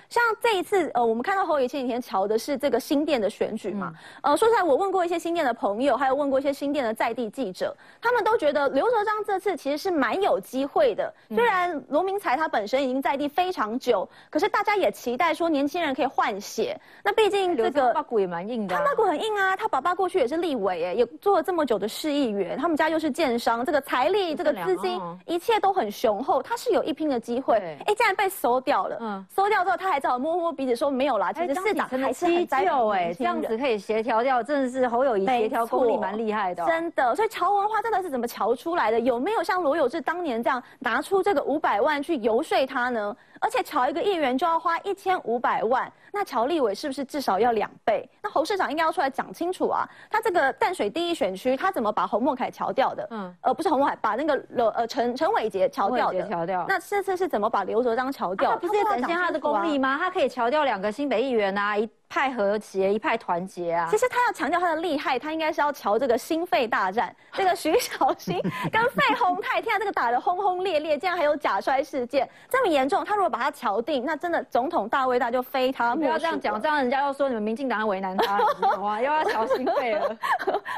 [0.08, 11.12] 像这一次，呃，我们看到侯友前几天瞧的是这个新店的选举嘛，呃，说实在，我问过一些新店的朋友，还有问过一些新店的在地记者，他们都觉得刘哲章这次其实是蛮有机会的。
[11.34, 16.74] 虽然罗明才他本身已经在地非常久，可是大家也期待说年轻人可以换血。
[17.04, 27.56] 那毕竟这个八股也蛮硬的，他八股很硬啊，他爸爸过去也是立委，哎，也做了这么久的市议员，他们家又是建商，这个财力、这个资金，一切都很雄厚，他是有一拼的机会。
[27.86, 29.98] 哎，竟然被收掉了，嗯，收掉之后他还。
[29.98, 37.16] 只好摸摸鼻子说没有啦，其实市长还是很旧哎，这样子可以协调掉，真的是侯友谊协调功力蛮厉害的，真的。
[37.16, 38.97] 所以乔文化真的是怎么乔出来的？
[39.00, 43.16] 有没有像罗有志当年这样拿出这个五百万去游说他呢？
[43.40, 48.08] 而且乔一个议员就要花一千五百万，那乔立伟是不是至少要两倍？
[48.22, 49.88] 那侯市长应该要出来讲清楚啊！
[50.10, 53.06] 他这个淡水第一选区，他怎么把侯孟凯乔掉的？
[53.10, 56.28] 嗯，呃，不是侯孟凯，把那个刘呃陈陈伟杰乔掉的。
[56.28, 56.64] 乔掉。
[56.68, 58.56] 那这次是怎么把刘哲章乔掉？
[58.56, 59.96] 不是也展现他的功力吗？
[59.98, 61.76] 他可以乔掉两个新北议员啊！
[61.76, 61.88] 一。
[62.10, 63.86] 派和谐，一派团结啊！
[63.90, 68.40] 其实他要强调他的厉害，他应该是要瞧这个心肺大战，这个徐小新
[68.72, 73.04] 跟费鸿泰，天啊，这个打得轰轰烈烈，竟然还有假摔事件，这么严重。
[73.04, 75.94] 他如果把他敲定，那真的总统大位大就非他。
[75.94, 78.38] 不要这样讲，这样人家又说你们民进党为难他，
[78.76, 80.16] 好啊， 又要小心肺了，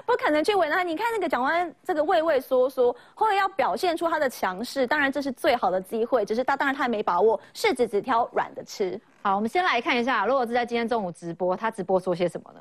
[0.06, 0.82] 不可能去为难他。
[0.82, 9.00] 你看那个蒋万这个畏畏缩缩，后来要表现出他的强势，当然这是最好的机会，只是他当然他也没把握，柿子只挑软的吃。
[9.22, 12.60] 好，我们先来看一下，罗果是在今天中午直播，他直播说些什么呢？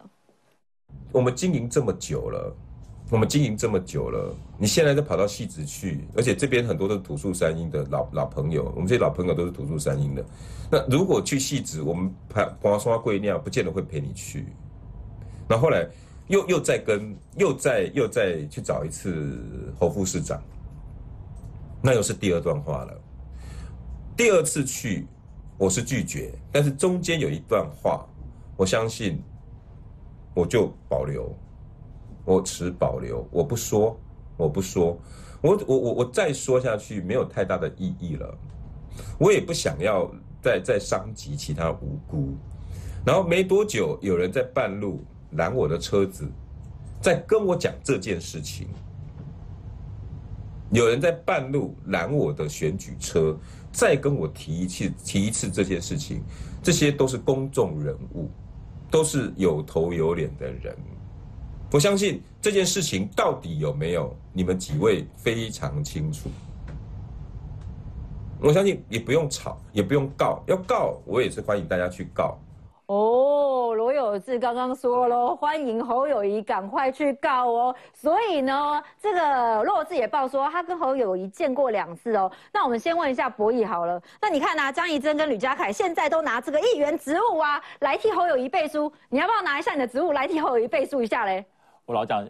[1.12, 2.54] 我们经营这么久了，
[3.10, 10.24] 我们经营这么久了，你现在都跑到戏子去，而且这边很多都是土树山阴的老老朋友，我们这些老朋友都是土树山阴的。
[10.70, 14.46] 那如果去戏子，我们拍华刷贵酿，不见得会陪你去。
[15.48, 15.88] 那后来
[16.28, 20.42] 又又再跟又再又再去找一次侯副市长，
[21.82, 23.02] 那又是第二段话了。
[24.16, 25.08] 第二次去。
[25.58, 28.08] 我是拒绝，但是中间有一段话，
[28.56, 29.22] 我相信
[30.34, 31.36] 我就保留，
[32.30, 34.00] 我持保留，我不说，
[34.38, 34.96] 我不说，
[35.42, 38.38] 我我我我再说下去没有太大的意义了，
[39.18, 40.08] 我也不想要
[40.40, 42.38] 再再伤及其他无辜。
[43.04, 46.28] 然后没多久，有人在半路拦我的车子，
[47.02, 48.68] 在跟我讲这件事情，
[50.70, 53.36] 有人在半路拦我的选举车。
[53.72, 56.24] 再跟我提一次，提一次这件事情，
[56.62, 58.28] 这些都是公众人物，
[58.90, 60.76] 都是有头有脸的人。
[61.72, 66.28] 我相信这件事情到底有没有，你们几位非常清楚。
[68.42, 72.40] 我相信也不用吵，也不用告，要告我也是欢迎大家去告。
[72.88, 77.76] 哦，罗有志刚刚说了，欢迎侯友谊赶快去告哦。
[77.94, 82.32] 所以呢，这个罗有志也报说，他跟侯友谊见过两次哦。
[82.52, 84.74] 那我们先问一下博弈好了，那你看呢？
[84.74, 91.46] 张怡珍跟吕家凯现在都拿这个议员职务啊，来替侯友谊背书，你要不要拿一下你的职务来替侯友谊背书一下嘞？
[91.90, 92.24] 我老讲。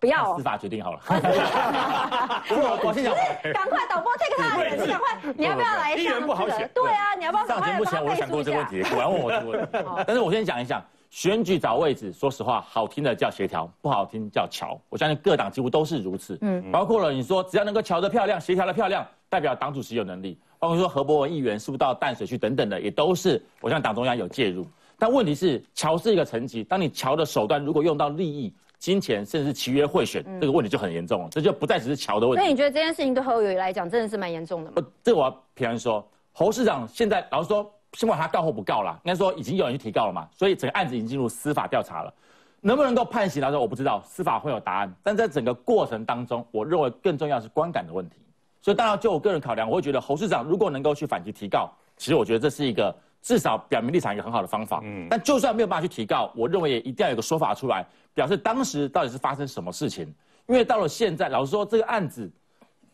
[0.00, 1.00] 不要司法决定好了。
[2.50, 3.14] 我我先讲，
[3.52, 5.94] 赶快导播 take 他的人，赶快，你要不要来？
[5.94, 6.68] 议员不好选。
[6.74, 7.46] 对啊，你要不要？
[7.46, 9.68] 上节目前我想过这个问题，果然问我这个问题。
[10.04, 14.76] 但是我先讲一讲，选举找位置，说实话，好听的叫协调，不好听叫瞧。
[14.88, 16.36] 我相信各党几乎都是如此。
[16.40, 20.36] 嗯，包括了你说只要能够瞧得漂亮，协调的漂亮，代表党主席有能力。
[20.58, 24.66] 包括说何伯文议员是不是到淡水去等等的，也都是我相信党中央有介入。
[24.98, 31.28] 但问题是，桥是一个层级，当你桥的手段如果用到利益、金钱，甚至是契约贿选，这个问题就很严重了。
[31.30, 32.42] 这就不再只是桥的问题。
[32.44, 34.82] 那你觉得这件事情对侯友宜来讲真的是蛮严重的吗？
[35.04, 42.12] 这我要平安说，侯市长现在老实说，先管他告或不告啦，应该说已经有人去提告了嘛，所以整个案子已经进入司法调查了。
[42.60, 44.92] 能不能够判刑来说，我不知道，司法会有答案。
[45.00, 48.16] 但在整个过程当中，我认为更重要是观感的问题。
[48.60, 52.92] 所以当然就我个人考量，我会觉得侯市长如果能够去反击提告，其实我觉得这是一个。
[53.22, 60.12] 至少表明立场一个很好的方法，嗯，但就算没有办法去提告，我认为也一定要有个说法出来，表示当时到底是发生什么事情。
[60.48, 62.28] 因为到了现在，老实说，这个案子，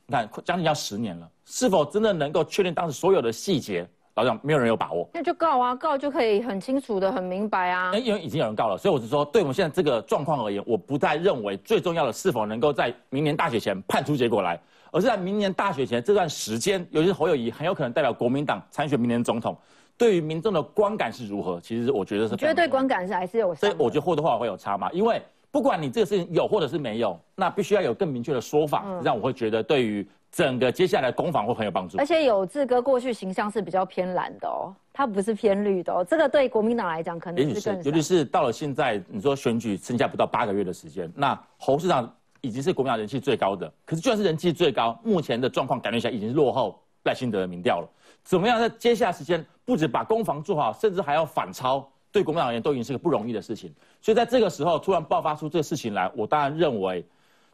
[0.07, 3.88] 你看将近要十年了，是否真的能够确定当时所有的细节？
[4.17, 5.09] 老讲没有人有把握。
[5.14, 7.95] 那就告啊，告就可以很清楚的、很明白啊。
[7.95, 14.61] 因为已经有人告了，所以我是说，对我们现在这个状况而言，我不再认为最重要的是否能够在明年大选前判出结果来，
[14.91, 19.57] 而是在明年大选前这段时间，尤其是侯友谊很有可能代表国民党参选明年总统。
[19.98, 21.61] 对于民众的观感是如何？
[21.61, 24.88] 其实我觉得是，觉得对观感是还是有，所以我觉得或多或少会有差嘛。
[24.92, 31.98] 因为不管你这个事情有或者是没有，那必须要有更明确的说法，让我会觉得对于整个接下来攻防会很有帮助。
[31.98, 37.82] 而且有志哥过去形象是比较偏蓝的哦，他不是偏绿的哦，这个对国民党来讲可能是更。
[37.82, 42.08] 尤其是到了现在，你说选举剩下不到八个月的时间，那侯市长
[42.40, 47.88] 已经是国民党人气最高的，可是就算是人气最高，目前的状况感觉下已经是落后赖清德的民调了。
[48.24, 49.44] 怎么样在接下来时间？
[49.64, 53.70] 不止把攻防做好，甚至还要反超，对国民党而言都已经是个不容易的事情。
[54.00, 57.04] 所以在这个时候突然爆发出这个事情来，我当然认为，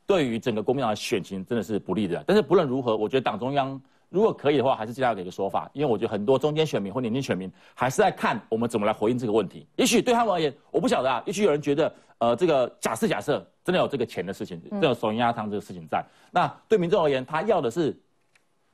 [0.07, 2.23] 对于整个国民党的选情真的是不利的。
[2.25, 9.67] 但是不论如何，我觉得党中央如果可以的话，还是尽量给个说法，因为我觉得很多中间选民或年轻选民还是在看我们怎么来回应这个问题。
[9.75, 11.21] 也许对他们而言，我不晓得啊。
[11.27, 17.97] 也许有人觉得，呃，这个假设假设真的有这个钱的事情，这个手银鸭汤这个事情在，那对民众而言，他要的是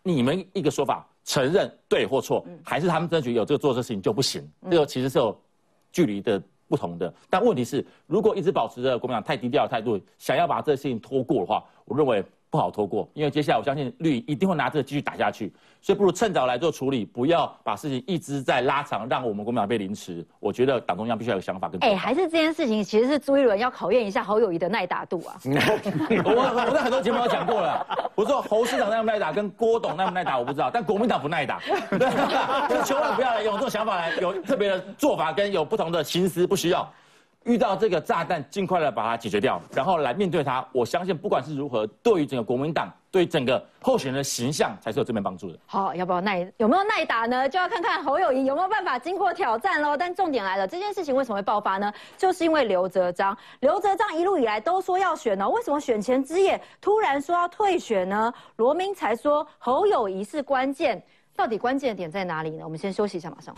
[0.02, 1.06] 你们一个说法。
[1.30, 4.42] 承认对或错，还是他们争取有这个做这事情就不行？
[4.68, 5.40] 这个其实是有
[5.92, 7.14] 距离的不同的。
[7.28, 12.24] 但问题是，如果一直保持着国民党太低调的态度，想要把这个事情拖过的话，我认为。
[12.50, 20.26] 不好拖过，因为接下来我相信绿一定会拿这个继续打下去，所以不如趁早来做处理，不要把事情一直在拉长，让我们国民党被凌迟。
[20.40, 21.80] 我觉得党中央必须要有想法跟。
[21.82, 25.38] 哎，还是这件事情其实是朱一伦要考验一下侯友谊的耐打度啊。
[26.24, 27.86] 我我在很多节目都讲过了，
[28.16, 31.60] 我说侯市长耐不耐打，跟郭董耐不耐打我不知道，但国民党不耐打。
[32.84, 36.90] 千万不要用这种想法来有特别的做法跟有不同的心思，不需要。
[37.44, 40.64] 遇到这个炸弹，尽快的把它解决掉，然后来面对它。
[40.72, 45.58] 我相信，不管是如何，对于整个国民党，对整个候选人的形象，才是有正面帮助的。
[45.64, 46.52] 好，要不要耐？
[46.58, 47.48] 有没有耐打呢？
[47.48, 49.96] 就要看看侯友谊有没有办法经过挑战喽。
[49.96, 51.90] 但重点来了，这件事情为什么会爆发呢？
[52.18, 58.32] 就是因为刘哲章，刘哲章一路以来都说要选呢，为什么选前之夜突然说要退选呢？
[58.56, 61.02] 罗明才说侯友谊是关键，
[61.34, 62.64] 到底关键点在哪里呢？
[62.64, 63.56] 我们先休息一下，马上。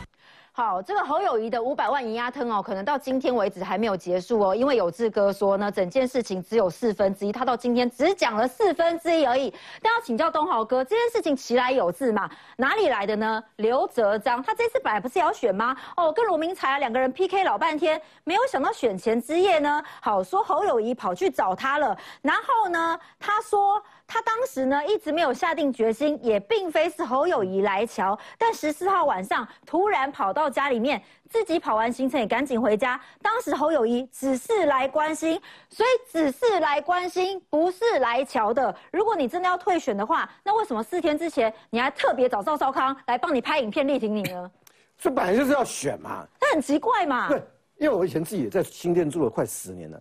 [0.54, 9.50] 好，这个侯友谊的五百万银压吞哦，可能到今天为止还没有结束哦，因为有志哥说呢，整件事情只有四分之一，他到今天只讲了四分之一而已。
[9.80, 12.28] 但要请教东豪哥，这件事情其来有自嘛？
[12.58, 13.42] 哪里来的呢？
[13.56, 15.74] 刘哲章他这次本来不是要选吗？
[15.96, 23.82] 哦，跟罗明才两个人 PK 老半天，没有想到选前之夜呢，好说侯友谊跑去找他了，然后呢，他说。
[24.12, 33.00] 他当时呢一直没有下定决心，也并非是侯友谊来瞧，但十四号晚上突然跑到家里面，自己跑完行程也赶紧回家。
[33.22, 38.74] 当时侯友谊只是来关心，所以只是来关心，不是来瞧的。
[38.92, 44.50] 如果你真的要退选的话，那为什么四天之前你还特别找赵少康来帮你拍影片力挺你呢？
[44.98, 47.30] 这本来就是要选嘛，那很奇怪嘛。
[47.30, 47.42] 对，
[47.78, 49.98] 因为我以前自己也在新店住了快十年了，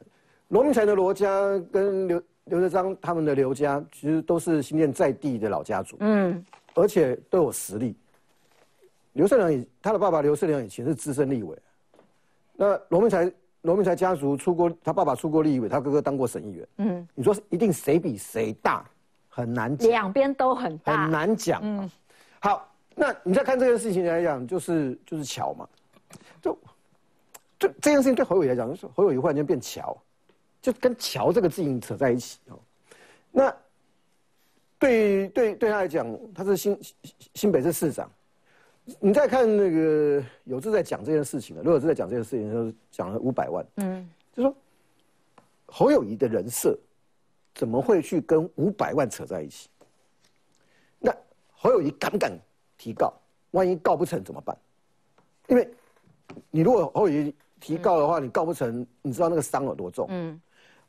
[0.49, 1.29] 罗明才的罗家
[1.71, 2.21] 跟刘。
[2.45, 7.95] 刘德章他们的刘家其实都是新店在地的老家族，嗯，而且都有实力。
[9.13, 11.57] 刘胜良，他的爸爸刘胜良以前是资深立委，
[12.55, 18.85] 那罗明才罗明才家族出过，他爸爸出过立委，他哥哥当过省议员，嗯，你说一定谁比谁大，
[19.29, 21.61] 很难讲，两边都很大，很难讲。
[21.63, 21.91] 嗯，
[22.39, 25.69] 好，那你再看这件事情来讲，就是就是巧嘛，
[26.41, 26.57] 就
[27.59, 29.95] 就这件事情对侯友宜来讲，就是侯友宜忽然间变巧。
[30.61, 32.59] 就跟“桥”这个字引扯在一起哦。
[33.31, 33.55] 那
[34.77, 36.79] 对对对他来讲，他是新
[37.33, 38.09] 新北市市长。
[38.99, 44.55] 你再看那个有志在讲这件事情的，如果是在讲这件事情的时候，讲了五百万，嗯，就说
[45.67, 46.77] 侯友谊的人设
[47.53, 49.69] 怎么会去跟五百万扯在一起？
[50.99, 51.15] 那
[51.51, 52.31] 侯友谊敢不敢
[52.75, 53.13] 提告？
[53.51, 54.57] 万一告不成怎么办？
[55.47, 55.69] 因为
[56.49, 60.07] 你如果侯友谊提告的话，你告不成，你知道那个伤有多重？
[60.09, 60.41] 嗯。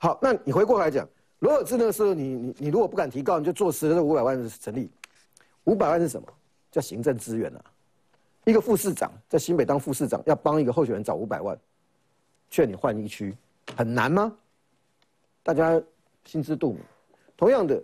[0.02, 4.90] 好，那你回过来讲，罗尔兹那个时候，你你你如果不敢提告，你就坐实了这五百万是成立。
[5.62, 6.26] 五百万是什么？
[6.72, 7.64] 叫行政资源啊。
[8.42, 11.56] 一个副市长在新北当副市长，要帮一个候选人找五百万，
[12.50, 13.32] 劝你换一区，
[13.76, 14.36] 很难吗？
[15.44, 15.80] 大家
[16.24, 16.82] 心知肚明。
[17.36, 17.80] 同样的，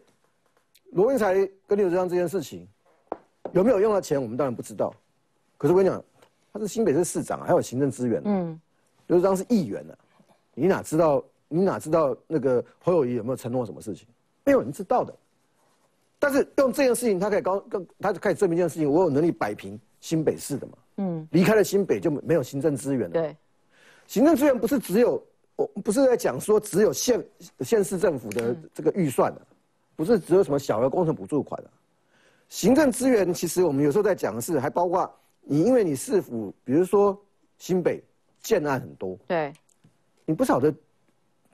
[0.90, 1.34] 罗文才
[1.68, 2.66] 跟刘志章这件事情
[3.52, 4.92] 有没有用到钱，我们当然不知道。
[5.56, 6.04] 可是我跟你讲，
[6.52, 8.20] 他是新北市市长，还有行政资源。
[8.24, 8.60] 嗯。
[9.06, 9.96] 刘志章是议员呢，
[10.54, 11.22] 你哪知道？
[11.48, 14.06] 你哪知道那个侯友谊有没有承诺什么事情？
[14.44, 15.14] 没有人知道的。
[16.18, 17.62] 但是用这件事情，他可以高，
[18.00, 20.72] 他就开始证明一件事情：我有能力摆平新北市的嘛。
[20.96, 21.26] 嗯。
[21.30, 23.12] 离开了新北就没有行政资源了。
[23.12, 23.36] 对。
[24.06, 25.22] 行政资源不是只有，
[25.56, 27.24] 我不是在讲说只有县
[27.60, 29.40] 县市政府的这个预算的，
[29.96, 31.70] 不是只有什么小额工程补助款的。
[32.48, 35.08] 行政资源其实我们有时候在讲的是，还包括
[35.42, 37.18] 你，因为你市府，比如说
[37.58, 38.02] 新北
[38.40, 39.16] 建案很多。
[39.26, 39.52] 对。
[40.24, 40.74] 你不晓得。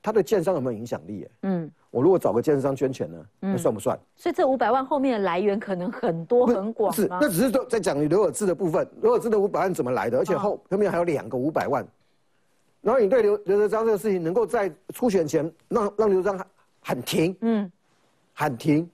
[0.05, 1.27] 他对建商有没有影响力？
[1.45, 3.99] 嗯，我如果找个建商捐钱呢，那算不算？
[4.15, 10.19] 所以这五百万后面的来源可能很多很广是，那只是说在讲刘尔志的部分，刘尔志的五百万怎么来的？
[10.19, 11.83] 而且后后面还有两个五百万。
[12.83, 16.47] 然后你对刘刘德章这个事情，能够在初选前让让刘德章
[16.83, 17.73] 喊停，嗯，
[18.35, 18.87] 喊停。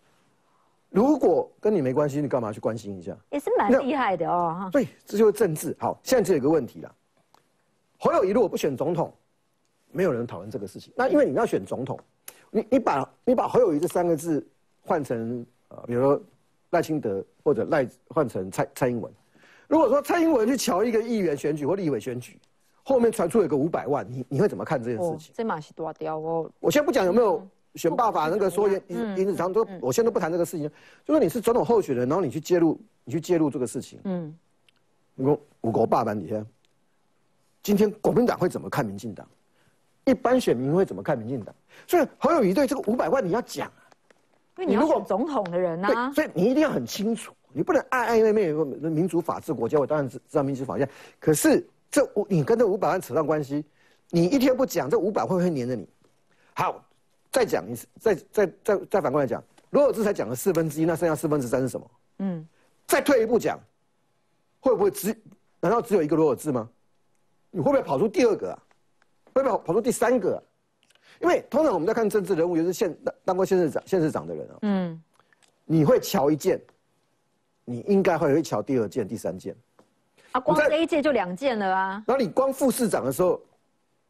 [0.91, 3.17] 如果跟你没关系，你干嘛去关心一下？
[3.31, 4.69] 也是蛮厉害的哦。
[4.71, 5.77] 对，这就是政治。
[5.81, 6.95] 好，现在就有一个问题了，
[7.99, 9.13] 侯友谊如果不选总统。
[9.93, 10.93] 没有人讨论这个事情。
[10.97, 11.99] 那因为你要选总统，
[12.51, 14.47] 你你把你把侯友谊这三个字
[14.83, 16.21] 换成呃，比如说
[16.71, 19.13] 赖清德或者赖换成蔡蔡英文。
[19.69, 22.39] 如果说蔡英文去瞧一个议员选举或立委选举，
[22.83, 25.33] 后面传出有个五百万，你你会怎么看这件事情？
[25.37, 26.51] 这马是多掉哦。
[26.59, 28.83] 我先不讲有没有选罢法那个说林
[29.15, 30.69] 林子长都，我现在都不谈这个事情。
[31.05, 34.01] 就说你是总统候选人，然后你去介入，你去介入这个事情。
[34.05, 34.37] 嗯。
[35.15, 36.45] 你说五国霸版底下，
[37.63, 39.29] 今天国民党会怎么看民进党？
[40.05, 41.55] 一般选民会怎么看民进党？
[41.87, 43.71] 所以侯友谊对这个五百万你要讲，
[44.59, 48.53] 因为你如果总统的人呢，所以你一定要很清楚，你不能爱爱昧昧。
[48.91, 50.89] 民主法治国家，我当然知知道民主法治。
[51.19, 53.65] 可是这五你跟这五百万扯上关系，
[54.11, 55.89] 你一天不讲，这五百会不会黏着你？
[56.55, 56.85] 好，
[57.31, 61.91] 再讲一次，再再再再反过来讲，罗尔志才讲了四分之一，那剩下四分之三是什么？
[62.19, 62.47] 嗯，
[62.87, 63.59] 再退一步讲，
[64.61, 65.17] 会不会只
[65.61, 66.69] 难道只有一个罗尔志吗？
[67.51, 68.63] 你会不会跑出第二个啊？
[69.35, 70.43] 会不会跑出第三个？
[71.21, 75.03] 因为通常我们在看政治人物，尤其是现当当过县市长、县市长的人啊，嗯，
[75.67, 76.59] 你会瞧一件，
[77.65, 79.55] 你应该会会瞧第二件、第三件。
[80.33, 82.03] 啊，光这一届就两件了啊。
[82.07, 83.39] 然后你光副市长的时候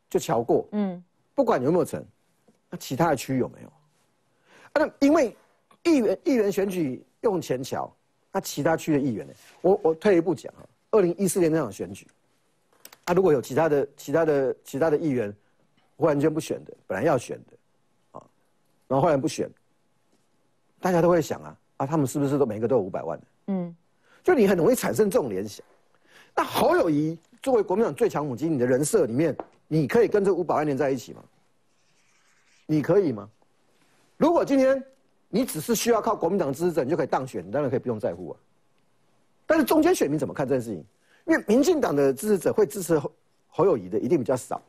[0.09, 1.03] 就瞧过，嗯，
[1.35, 2.05] 不管有没有成，
[2.69, 3.69] 那其他的区有没有？
[4.73, 5.37] 啊，那因为
[5.83, 7.93] 议员议员选举用钱瞧，
[8.31, 9.33] 那其他区的议员呢？
[9.63, 10.63] 我我退一步讲啊，
[10.93, 12.07] 二零一四年那场选举。
[13.11, 15.35] 他如果有其他的、其他的、其他的议员，
[15.97, 17.57] 忽然间不选的，本来要选的，
[18.13, 18.23] 啊，
[18.87, 19.51] 然后忽然不选，
[20.79, 23.27] 大家都会想啊，啊，他们是不是都每个都有五百万的？
[23.49, 23.75] 嗯，
[24.23, 25.67] 就你很容易产生这种联想。
[26.37, 29.37] 那侯友谊作为国民党最强母鸡，你的人设里面，
[29.67, 31.21] 你可以跟这五百万连在一起吗？
[32.65, 33.29] 你可以吗？
[34.19, 34.81] 如果今天
[35.29, 38.39] 你只是需要靠国民党支持者，你就可以当选，你当然可以不用在乎啊。
[39.47, 40.85] 但是中间选民怎么看这件事情？
[41.31, 43.13] 因为民进党的支持者会支持侯
[43.47, 44.61] 侯友谊的一定比较少，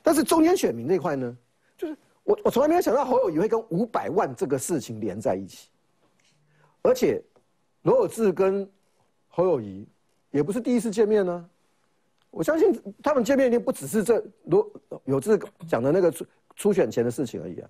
[0.00, 1.36] 但是中间选民这块呢，
[1.76, 5.68] 就是我我从来没有想到侯友谊会跟五百万这个事情连在一起，
[6.82, 7.20] 而且
[7.82, 8.68] 罗有志跟
[9.26, 9.84] 侯友谊
[10.30, 11.44] 也不是第一次见面呢，
[12.30, 14.70] 我相信他们见面一定不只是这罗
[15.04, 15.36] 有志
[15.68, 17.68] 讲的那个初初选前的事情而已啊，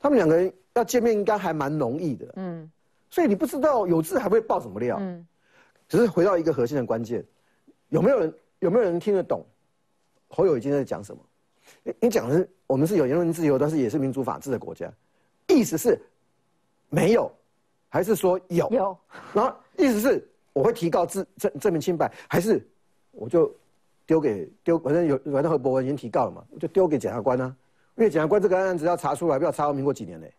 [0.00, 2.70] 他们两个人要见面应该还蛮容易的，嗯，
[3.10, 5.26] 所以你不知道有志还会爆什么料，嗯。
[5.94, 7.24] 只是回到一个核心的关键，
[7.90, 9.46] 有没有人有没有人听得懂
[10.26, 11.22] 侯友已经在讲什么？
[11.84, 14.92] 你你讲的是我们是有言论自由，但是也是民主法治的国家，
[15.46, 15.96] 意思是
[16.88, 17.30] 没有，
[17.88, 18.68] 还是说有？
[18.70, 18.98] 有。
[19.32, 22.60] 然后意思是我会提告自证证明清白，还是
[23.12, 23.54] 我就
[24.04, 24.76] 丢给丢？
[24.80, 27.54] 反正有反正何伯文已经提告了嘛，我就丢给检察官啊，
[27.94, 30.34] 因为检察官这个案子要查出来，不要查到民国几年嘞。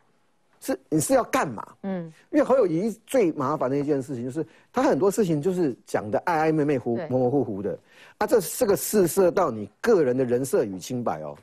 [0.60, 1.66] 是你是要干嘛？
[1.84, 7.78] 嗯，因为侯友谊最麻烦的一件事情就是他很多事情就是讲的暧暧昧昧、糊模模糊糊的，
[8.18, 11.36] 啊，这这个事涉到你个人的人设与清白哦。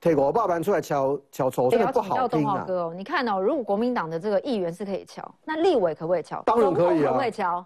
[0.00, 2.64] 推我爸爸出来敲敲抽，真的不好听啊。
[2.66, 6.42] 哥哦，你看哦，如果国民党的这个议员是可以敲，那立委可不可以敲？
[6.42, 7.06] 当然可以啊。
[7.06, 7.64] 可不可以敲？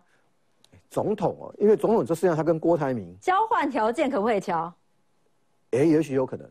[0.91, 4.71] 总统哦，因为总统这世界上他跟郭台铭交换条件，可不可以敲？
[5.71, 6.47] 哎，也许有可能，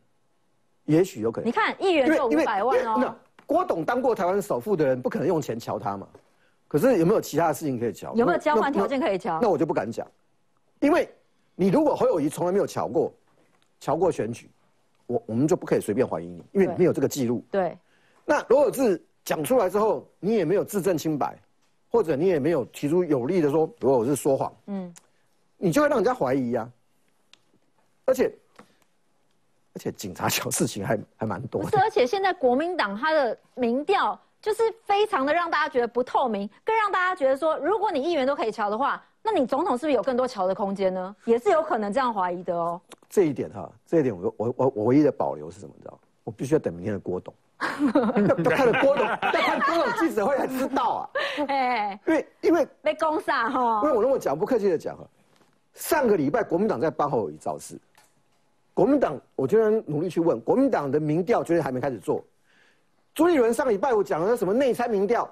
[0.86, 1.48] 也许有可能。
[1.48, 3.16] 你看议员就五百万哦。
[3.46, 6.08] 郭董当过台湾首富的人，不可能用钱瞧他嘛。
[6.68, 8.14] 可是有没有其他的事情可以瞧？
[8.16, 9.40] 有没有交换条件可以瞧？
[9.42, 10.06] 那我就不敢讲，
[10.80, 11.08] 因为
[11.56, 13.14] 你如果侯友谊从来没有瞧过，
[13.80, 14.50] 瞧过选举，
[15.06, 17.46] 我我们就不可以随便怀疑你，因为你没有这个记录。
[17.52, 17.78] 对。
[18.26, 21.38] 那罗有志讲出来之后，你也没有自证清白，
[21.90, 24.92] 或者你也没有提出有力的说罗有志说谎，嗯，
[25.58, 26.70] 你就会让人家怀疑呀。
[28.06, 28.36] 而且，
[29.76, 31.62] 而且警察小事情还还蛮多。
[31.70, 41.16] 是，而且现在国民党他的民调就是非常的让大家觉得不透明，更让大家觉得说，如果你议员都可以瞧的话，那你总统是不是有更多瞧的空间呢？
[41.26, 42.80] 也是有可能这样怀疑的哦。
[43.10, 45.74] 这一点哈，这一点我我我我唯一的保留是什么？
[45.76, 46.00] 你知道？
[46.24, 51.10] 我必须要等明天的郭董， 要看了郭董，要看郭董记者会才知道啊。
[51.50, 53.82] 哎，因为因为被攻杀哈。
[53.84, 55.04] 因为我那么讲，不客气的讲哈，
[55.74, 57.78] 上个礼拜国民党在八号有一造势。
[58.76, 62.24] 国民党，我就然努力去问国民党的民调，绝对还没开始做。
[63.14, 65.28] 朱立伦上礼拜五讲了什么内参民调？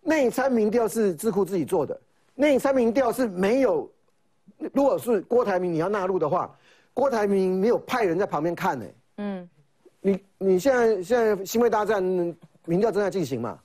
[0.00, 2.00] 内参民调是智库自己做的，
[2.34, 3.88] 内参民调是没有。
[4.72, 6.50] 如果是郭台铭你要纳入的话，
[6.94, 8.86] 郭台铭没有派人在旁边看呢。
[9.18, 9.48] 嗯，
[10.00, 12.02] 你你现在现在新卫大战
[12.64, 13.58] 民调正在进行嘛？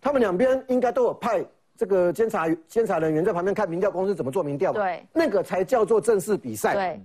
[0.00, 1.44] 他们两边应该都有派
[1.76, 4.78] 这个监察监察人员在旁边看民调公司怎么做民调嘛？
[4.78, 6.74] 对，那个才叫做正式比赛。
[6.74, 7.00] 对。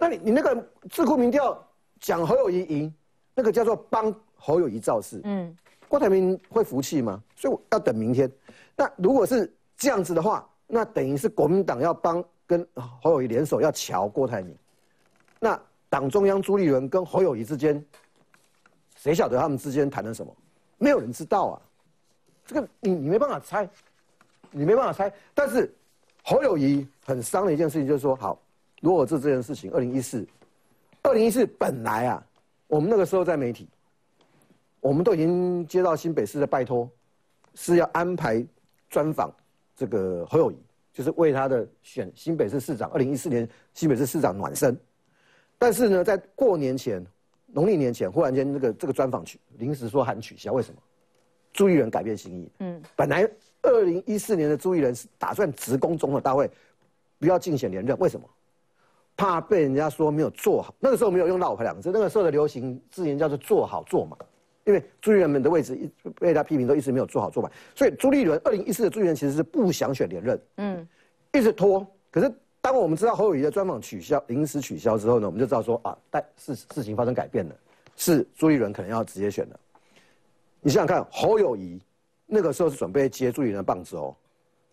[0.00, 1.62] 那你你那个智库民调
[2.00, 2.94] 讲侯友谊赢，
[3.34, 5.20] 那个叫做帮侯友谊造势。
[5.24, 5.54] 嗯，
[5.88, 7.22] 郭台铭会服气吗？
[7.36, 8.32] 所以我要等明天。
[8.74, 14.56] 那如果是这样子的话，那等于是国民党要帮跟侯友谊联手要瞧郭台铭。
[15.38, 17.84] 那党中央朱立伦跟侯友谊之间，
[18.96, 20.34] 谁晓得他们之间谈了什么？
[20.78, 21.60] 没有人知道啊。
[22.46, 23.68] 这个你你没办法猜，
[24.50, 25.12] 你没办法猜。
[25.34, 25.70] 但是
[26.24, 28.40] 侯友谊很伤的一件事情就是说，好。
[28.80, 30.26] 如果这这件事情，二零一四，
[31.02, 32.26] 二零一四本来啊，
[32.66, 33.68] 我们那个时候在媒体，
[34.80, 36.90] 我们都已经接到新北市的拜托，
[37.54, 38.44] 是要安排
[38.88, 39.30] 专访
[39.76, 40.56] 这个侯友谊，
[40.92, 44.76] 就是为他的选新北市市长，二零一四年新北市市长暖身。
[45.58, 47.04] 但是呢，在过年前，
[47.46, 50.80] 农历年前，忽然间这个这个专访取临时说喊取消，为什么？
[51.52, 52.50] 朱立伦改变心意。
[52.60, 53.28] 嗯，本来
[53.60, 56.50] 二零一四年的朱立伦是打算直攻总统大会，
[57.18, 58.26] 不要竞选连任，为什么？
[59.20, 64.18] 怕被人家说没有做好，那个时候没有用“老牌”两个字，那个时候的流行字眼叫做“做好做满”，
[64.64, 70.88] 因为朱立伦的位置一被他批评都一直没有做好做满，所以朱立伦二零一四的朱立伦其实是不想选连任，嗯，
[71.34, 71.86] 一直拖。
[72.10, 77.54] 可是当我们知道侯友谊的专访取消、临时取消之后呢，我们就知道说啊，但事事情发生改变了，
[77.96, 79.60] 是朱立伦可能要直接选了。
[80.62, 81.78] 你想想看，侯友谊
[82.24, 84.16] 那个时候是准备接朱立伦的棒子哦，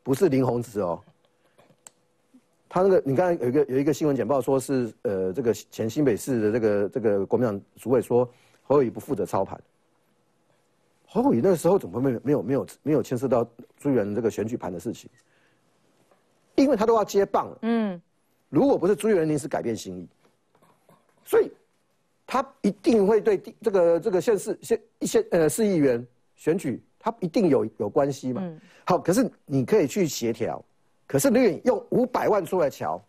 [0.04, 1.04] 不是林鸿子哦。
[2.70, 8.30] 他那个，你刚才有一个有一个新闻简报，说是呃，这个前新北市的这个这个国民党主委说
[8.64, 9.60] 侯友谊不负责操盘。
[11.06, 13.48] 侯友谊那个时候怎么没有没有没有没有牵涉到
[13.78, 15.10] 朱元这个选举盘的事情？
[16.56, 17.58] 因为他都要接棒了。
[17.62, 18.02] 嗯，
[18.50, 20.08] 如果不是朱元临时改变心意，
[21.24, 21.50] 所以
[22.26, 26.06] 他一定会对这个这个县市县一些呃市议员
[26.36, 28.44] 选举，他一定有有关系嘛。
[28.86, 30.62] 好，可是你可以去协调。
[31.08, 33.02] 可是你用五百万出来瞧，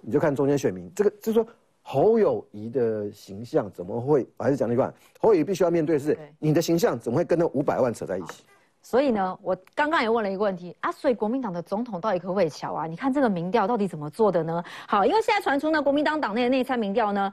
[0.00, 1.46] 你就看中间选民，这个就是说
[1.80, 4.26] 侯友谊的形象怎么会？
[4.36, 8.42] 我还是讲那句话，侯友谊必须要面对的是你的形象怎么会跟那五百万扯在一起？
[8.82, 12.84] 所以呢，我刚刚也问了一个问题啊，所以国民党的总统到底可不可以瞧啊？
[12.84, 14.62] 你看这个民调到底怎么做的呢？
[14.88, 17.32] 好，因为现在传出呢，国民党党内的内参民调呢。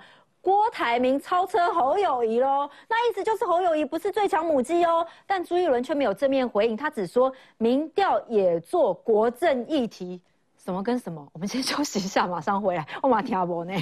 [0.50, 5.06] 郭台铭超车侯友谊喽，那意思就是侯友谊不是最强母鸡哦。
[5.28, 10.20] 但朱一伦却没有正面回应，他只说民调也做国政议题，
[10.58, 11.24] 什么跟什么？
[11.34, 12.84] 我们先休息一下，马上回来。
[13.04, 13.76] 我马听阿伯呢。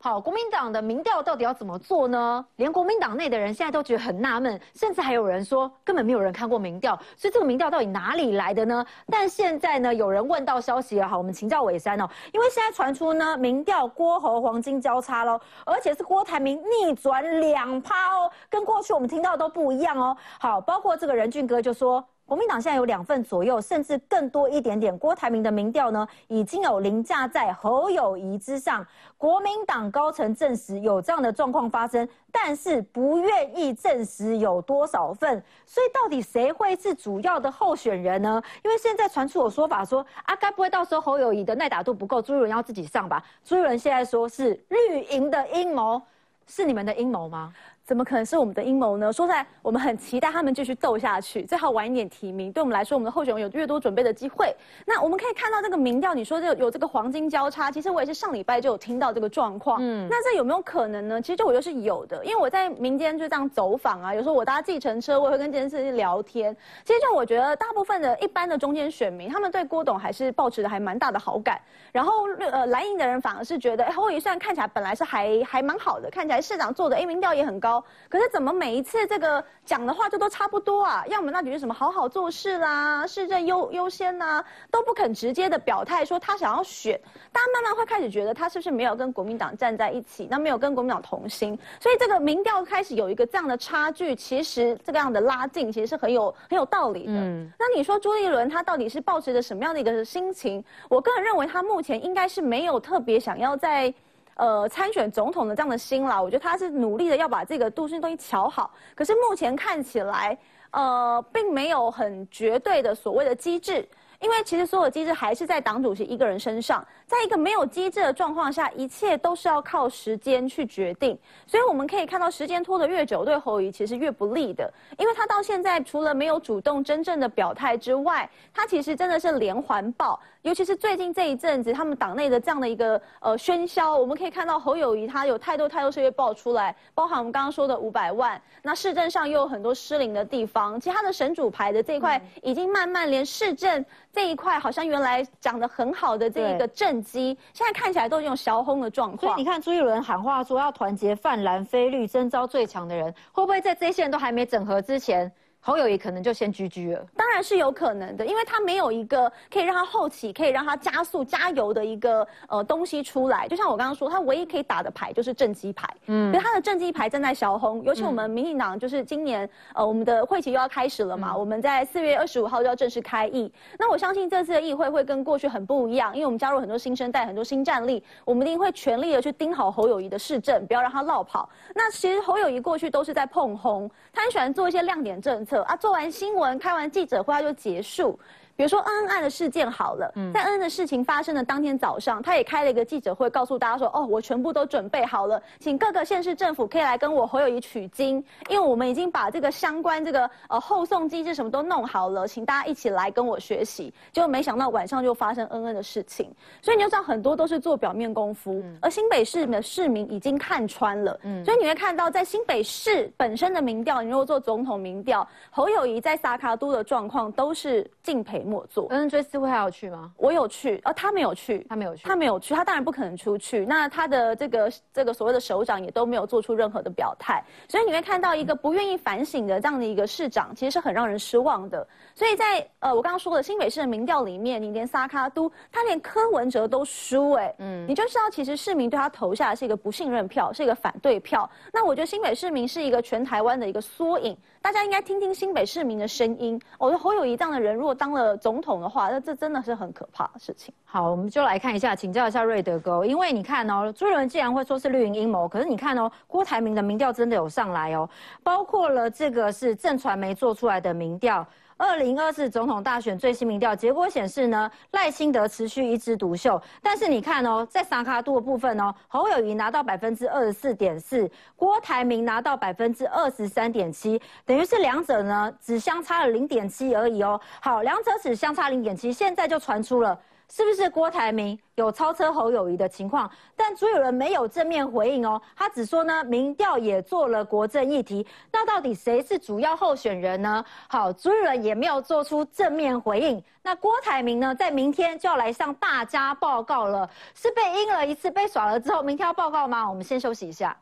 [0.00, 2.44] 好，国民党的民调到底要怎么做呢？
[2.54, 8.86] 连国民党内的人现在都觉得很纳闷，甚至还有人说根本没有人看过民调，所以这个民调到底哪里来的呢？
[9.08, 20.16] 但现在呢，有人问到消息了，好，我们请教伟山哦，因为现在传出呢，民调郭侯黄金交叉喽，而且是郭台铭逆转两趴哦，跟过去我们听到都不一样哦。
[20.38, 22.04] 好，包括这个任俊哥就说。
[22.28, 24.96] 国民党现在有两份左右，甚至更多一点点。
[24.98, 28.86] 郭台铭的民调呢，已经有凌驾在侯友谊之上。
[29.16, 35.42] 国民党高层证实有这样的状况发生，但是不愿意证实有多少份。
[35.64, 38.42] 所以到底谁会是主要的候选人呢？
[38.62, 43.24] 因为现在传出有说法说，啊，该不会到时候侯友谊的耐打度不够，朱立伦要自己上吧？
[43.42, 46.02] 朱立伦现在说是绿营的阴谋，
[46.46, 47.54] 是你们的阴谋吗？
[47.88, 49.10] 怎么可能是我们的阴谋呢？
[49.10, 54.54] 说在我们很期待他们继续斗下去，最好晚一点提名，对我们来说，我们的候选人有越多准备的机会。
[54.84, 59.78] 那我们可以看到这个民调，你说这有这个黄金交叉，其实我也是上礼拜就有听到这个状况。
[59.80, 61.22] 嗯，那这有没有可能呢？
[61.22, 66.54] 其实就我觉得是有的，因为我在民间就这样走访啊，有时候我搭计程车，我也会跟这件事情聊天。
[66.84, 71.58] 其实就我觉得大部分的一般的中间选民，他们对郭董还是抱持的还蛮大的好感。
[71.90, 77.77] 然后呃蓝营的人反而是觉得，哎，侯友宜虽然看起来本来是还还蛮好的，看起来市长做的，哎，民调也很高。
[78.08, 81.04] 可是怎么每一次这个讲的话就都差不多啊？
[81.08, 87.00] 要么那就是什么好好做事啦，市政优优先呐，都不肯直接的表态说他想要选。
[87.32, 90.26] 大家慢慢会开始觉得他是不是没有跟国民党站在一起？
[90.30, 94.14] 那没有跟国民党同心，所以这个民调开始有一个这样的差距。
[94.14, 97.12] 其实这个样的拉近其实是很有很有道理的。
[97.12, 100.64] 那你说朱立伦他到底是抱持着什么样的一个心情？
[100.88, 103.92] 我个人认为他目前应该是没有特别想要在。
[104.38, 108.72] 呃，参选总统的这样的心啦，我觉得他是努力的要把这个杜氏东西瞧好。
[108.94, 110.38] 可是目前看起来，
[110.70, 113.86] 呃，并没有很绝对的所谓的机制，
[114.20, 116.86] 因为其实所有机制还是在党主席一个人身上。
[117.08, 121.18] 在一个没有机制的状况下，一切都是要靠时间去决定。
[121.46, 130.20] 所以我们可以看到，时间拖得越久，对侯友其实越不利的，因为他到现在除了没有主动真正的表态之外，他其实真的是连环爆。
[130.42, 149.20] 尤其是最近这一阵子，他们党内的这样的一个呃喧嚣，我们可以看到侯友谊他有太多太多事业爆出来，包含我们刚刚说的五百万，那市政上又有很多失灵的地方，其他的神主牌的这一块已经慢慢连市政这一块好像原来讲的很好的这一个政机，现在看起来都有小轰的状况。
[149.20, 155.30] 所以你看朱一伦喊话说要团结泛蓝非绿，征召最强的人，会不会在这些人都还没整合之前？
[155.60, 163.46] 侯友谊可能就先居居了，当然是有可能的，因为他没有一个可以让他后起、可以让他加速、加油的一个呃东西出来。
[163.48, 167.82] 就像我刚刚说，他唯一可以打的牌就是正机牌，嗯，所以他的正机牌正在小红。
[167.84, 173.52] 尤其我们民进党就是今年呃我们的会期又要开始了嘛，我们在四月二十五号就要正式开议。
[173.78, 181.46] 那我相信这次的议会会跟过去很不一样，因为我们加入很多新生代、很多新战力，我们一定会全力的去盯好侯友谊的市政，不要让他落跑。
[181.74, 188.18] 那其实侯友谊过去都是在碰红，他很喜欢做一些亮点政啊，做完新闻，开完记者会，他就结束。
[188.58, 198.16] 比如说恩恩案的事件好了，在恩恩的事情发生的当天早上，他也开了一个记者会，告诉大家说：“哦，我全部都准备好了，请各个县市政府可以来跟我侯友谊取经，
[198.50, 206.28] 因为我们已经把这个相关这个呃后送机制什么都弄好了，请大家一起来跟我学习。”结果没想到晚上就发生恩恩的事情，
[206.60, 211.16] 所以你就知道很多都是做表面功夫，而新北市的市民已经看穿了。
[211.44, 218.47] 所以你会看到，在新北市本身的民调，你如果做总统民调，侯友谊在萨卡都的状况都是敬陪。
[218.48, 218.86] 莫做。
[218.90, 220.10] 嗯，追思会还有去吗？
[220.16, 223.66] 我有去，哦，他没有去，他没有去，他没有去，他当然不可能出去。
[223.66, 231.86] 那他的这个这个所谓的首长也都没有做出任何的表态，所以你会看到一个不愿意反省的这样的一个市长，其实是很让人失望的。
[232.14, 241.48] 所以在呃，我刚刚说的新北市的民调里面，你连萨卡都，他连柯文哲都输，哎，嗯，你就知道其实市民对他投下的是一个不信任票，是一个反对票。
[241.72, 244.36] 那我觉得新北市民是一个全台湾的一个缩影，
[244.68, 246.60] 大家应该听听新北市民的声音。
[246.76, 250.74] 我觉得侯友谊这样的人，如果当了总统的话，那这真的是很可怕的事情。
[250.84, 258.06] 好，我们就来看一下，请教一下瑞德哥，因为你看哦，朱立伦既然会说是绿营阴谋，可是你看哦，郭台铭的民调真的有上来哦，
[258.42, 261.46] 包括了这个是正传媒做出来的民调。
[261.78, 266.60] 二零二四总统大选最新民调结果显示呢，赖清德持续一枝独秀。
[266.82, 277.40] 但是你看哦，在萨卡度的部分哦，侯友谊拿到百分之二十四点四，郭台铭拿到百分之二十三点七，等于是两者呢只相差了零点七而已哦。
[277.60, 280.20] 好，两者只相差零点七，现在就传出了。
[280.50, 283.30] 是不是郭台铭有超车侯友谊的情况？
[283.54, 288.26] 但朱友仁没有正面回应哦，他只说呢，民调也做了国政议题。
[288.50, 290.64] 那到底谁是主要候选人呢？
[290.88, 293.44] 好，朱友仁也没有做出正面回应。
[293.62, 299.86] 那郭台铭呢，在明天就要来向大家报告了，是被阴了一次，被耍了之后，明天要报告吗？
[299.86, 300.74] 我们先休息一下。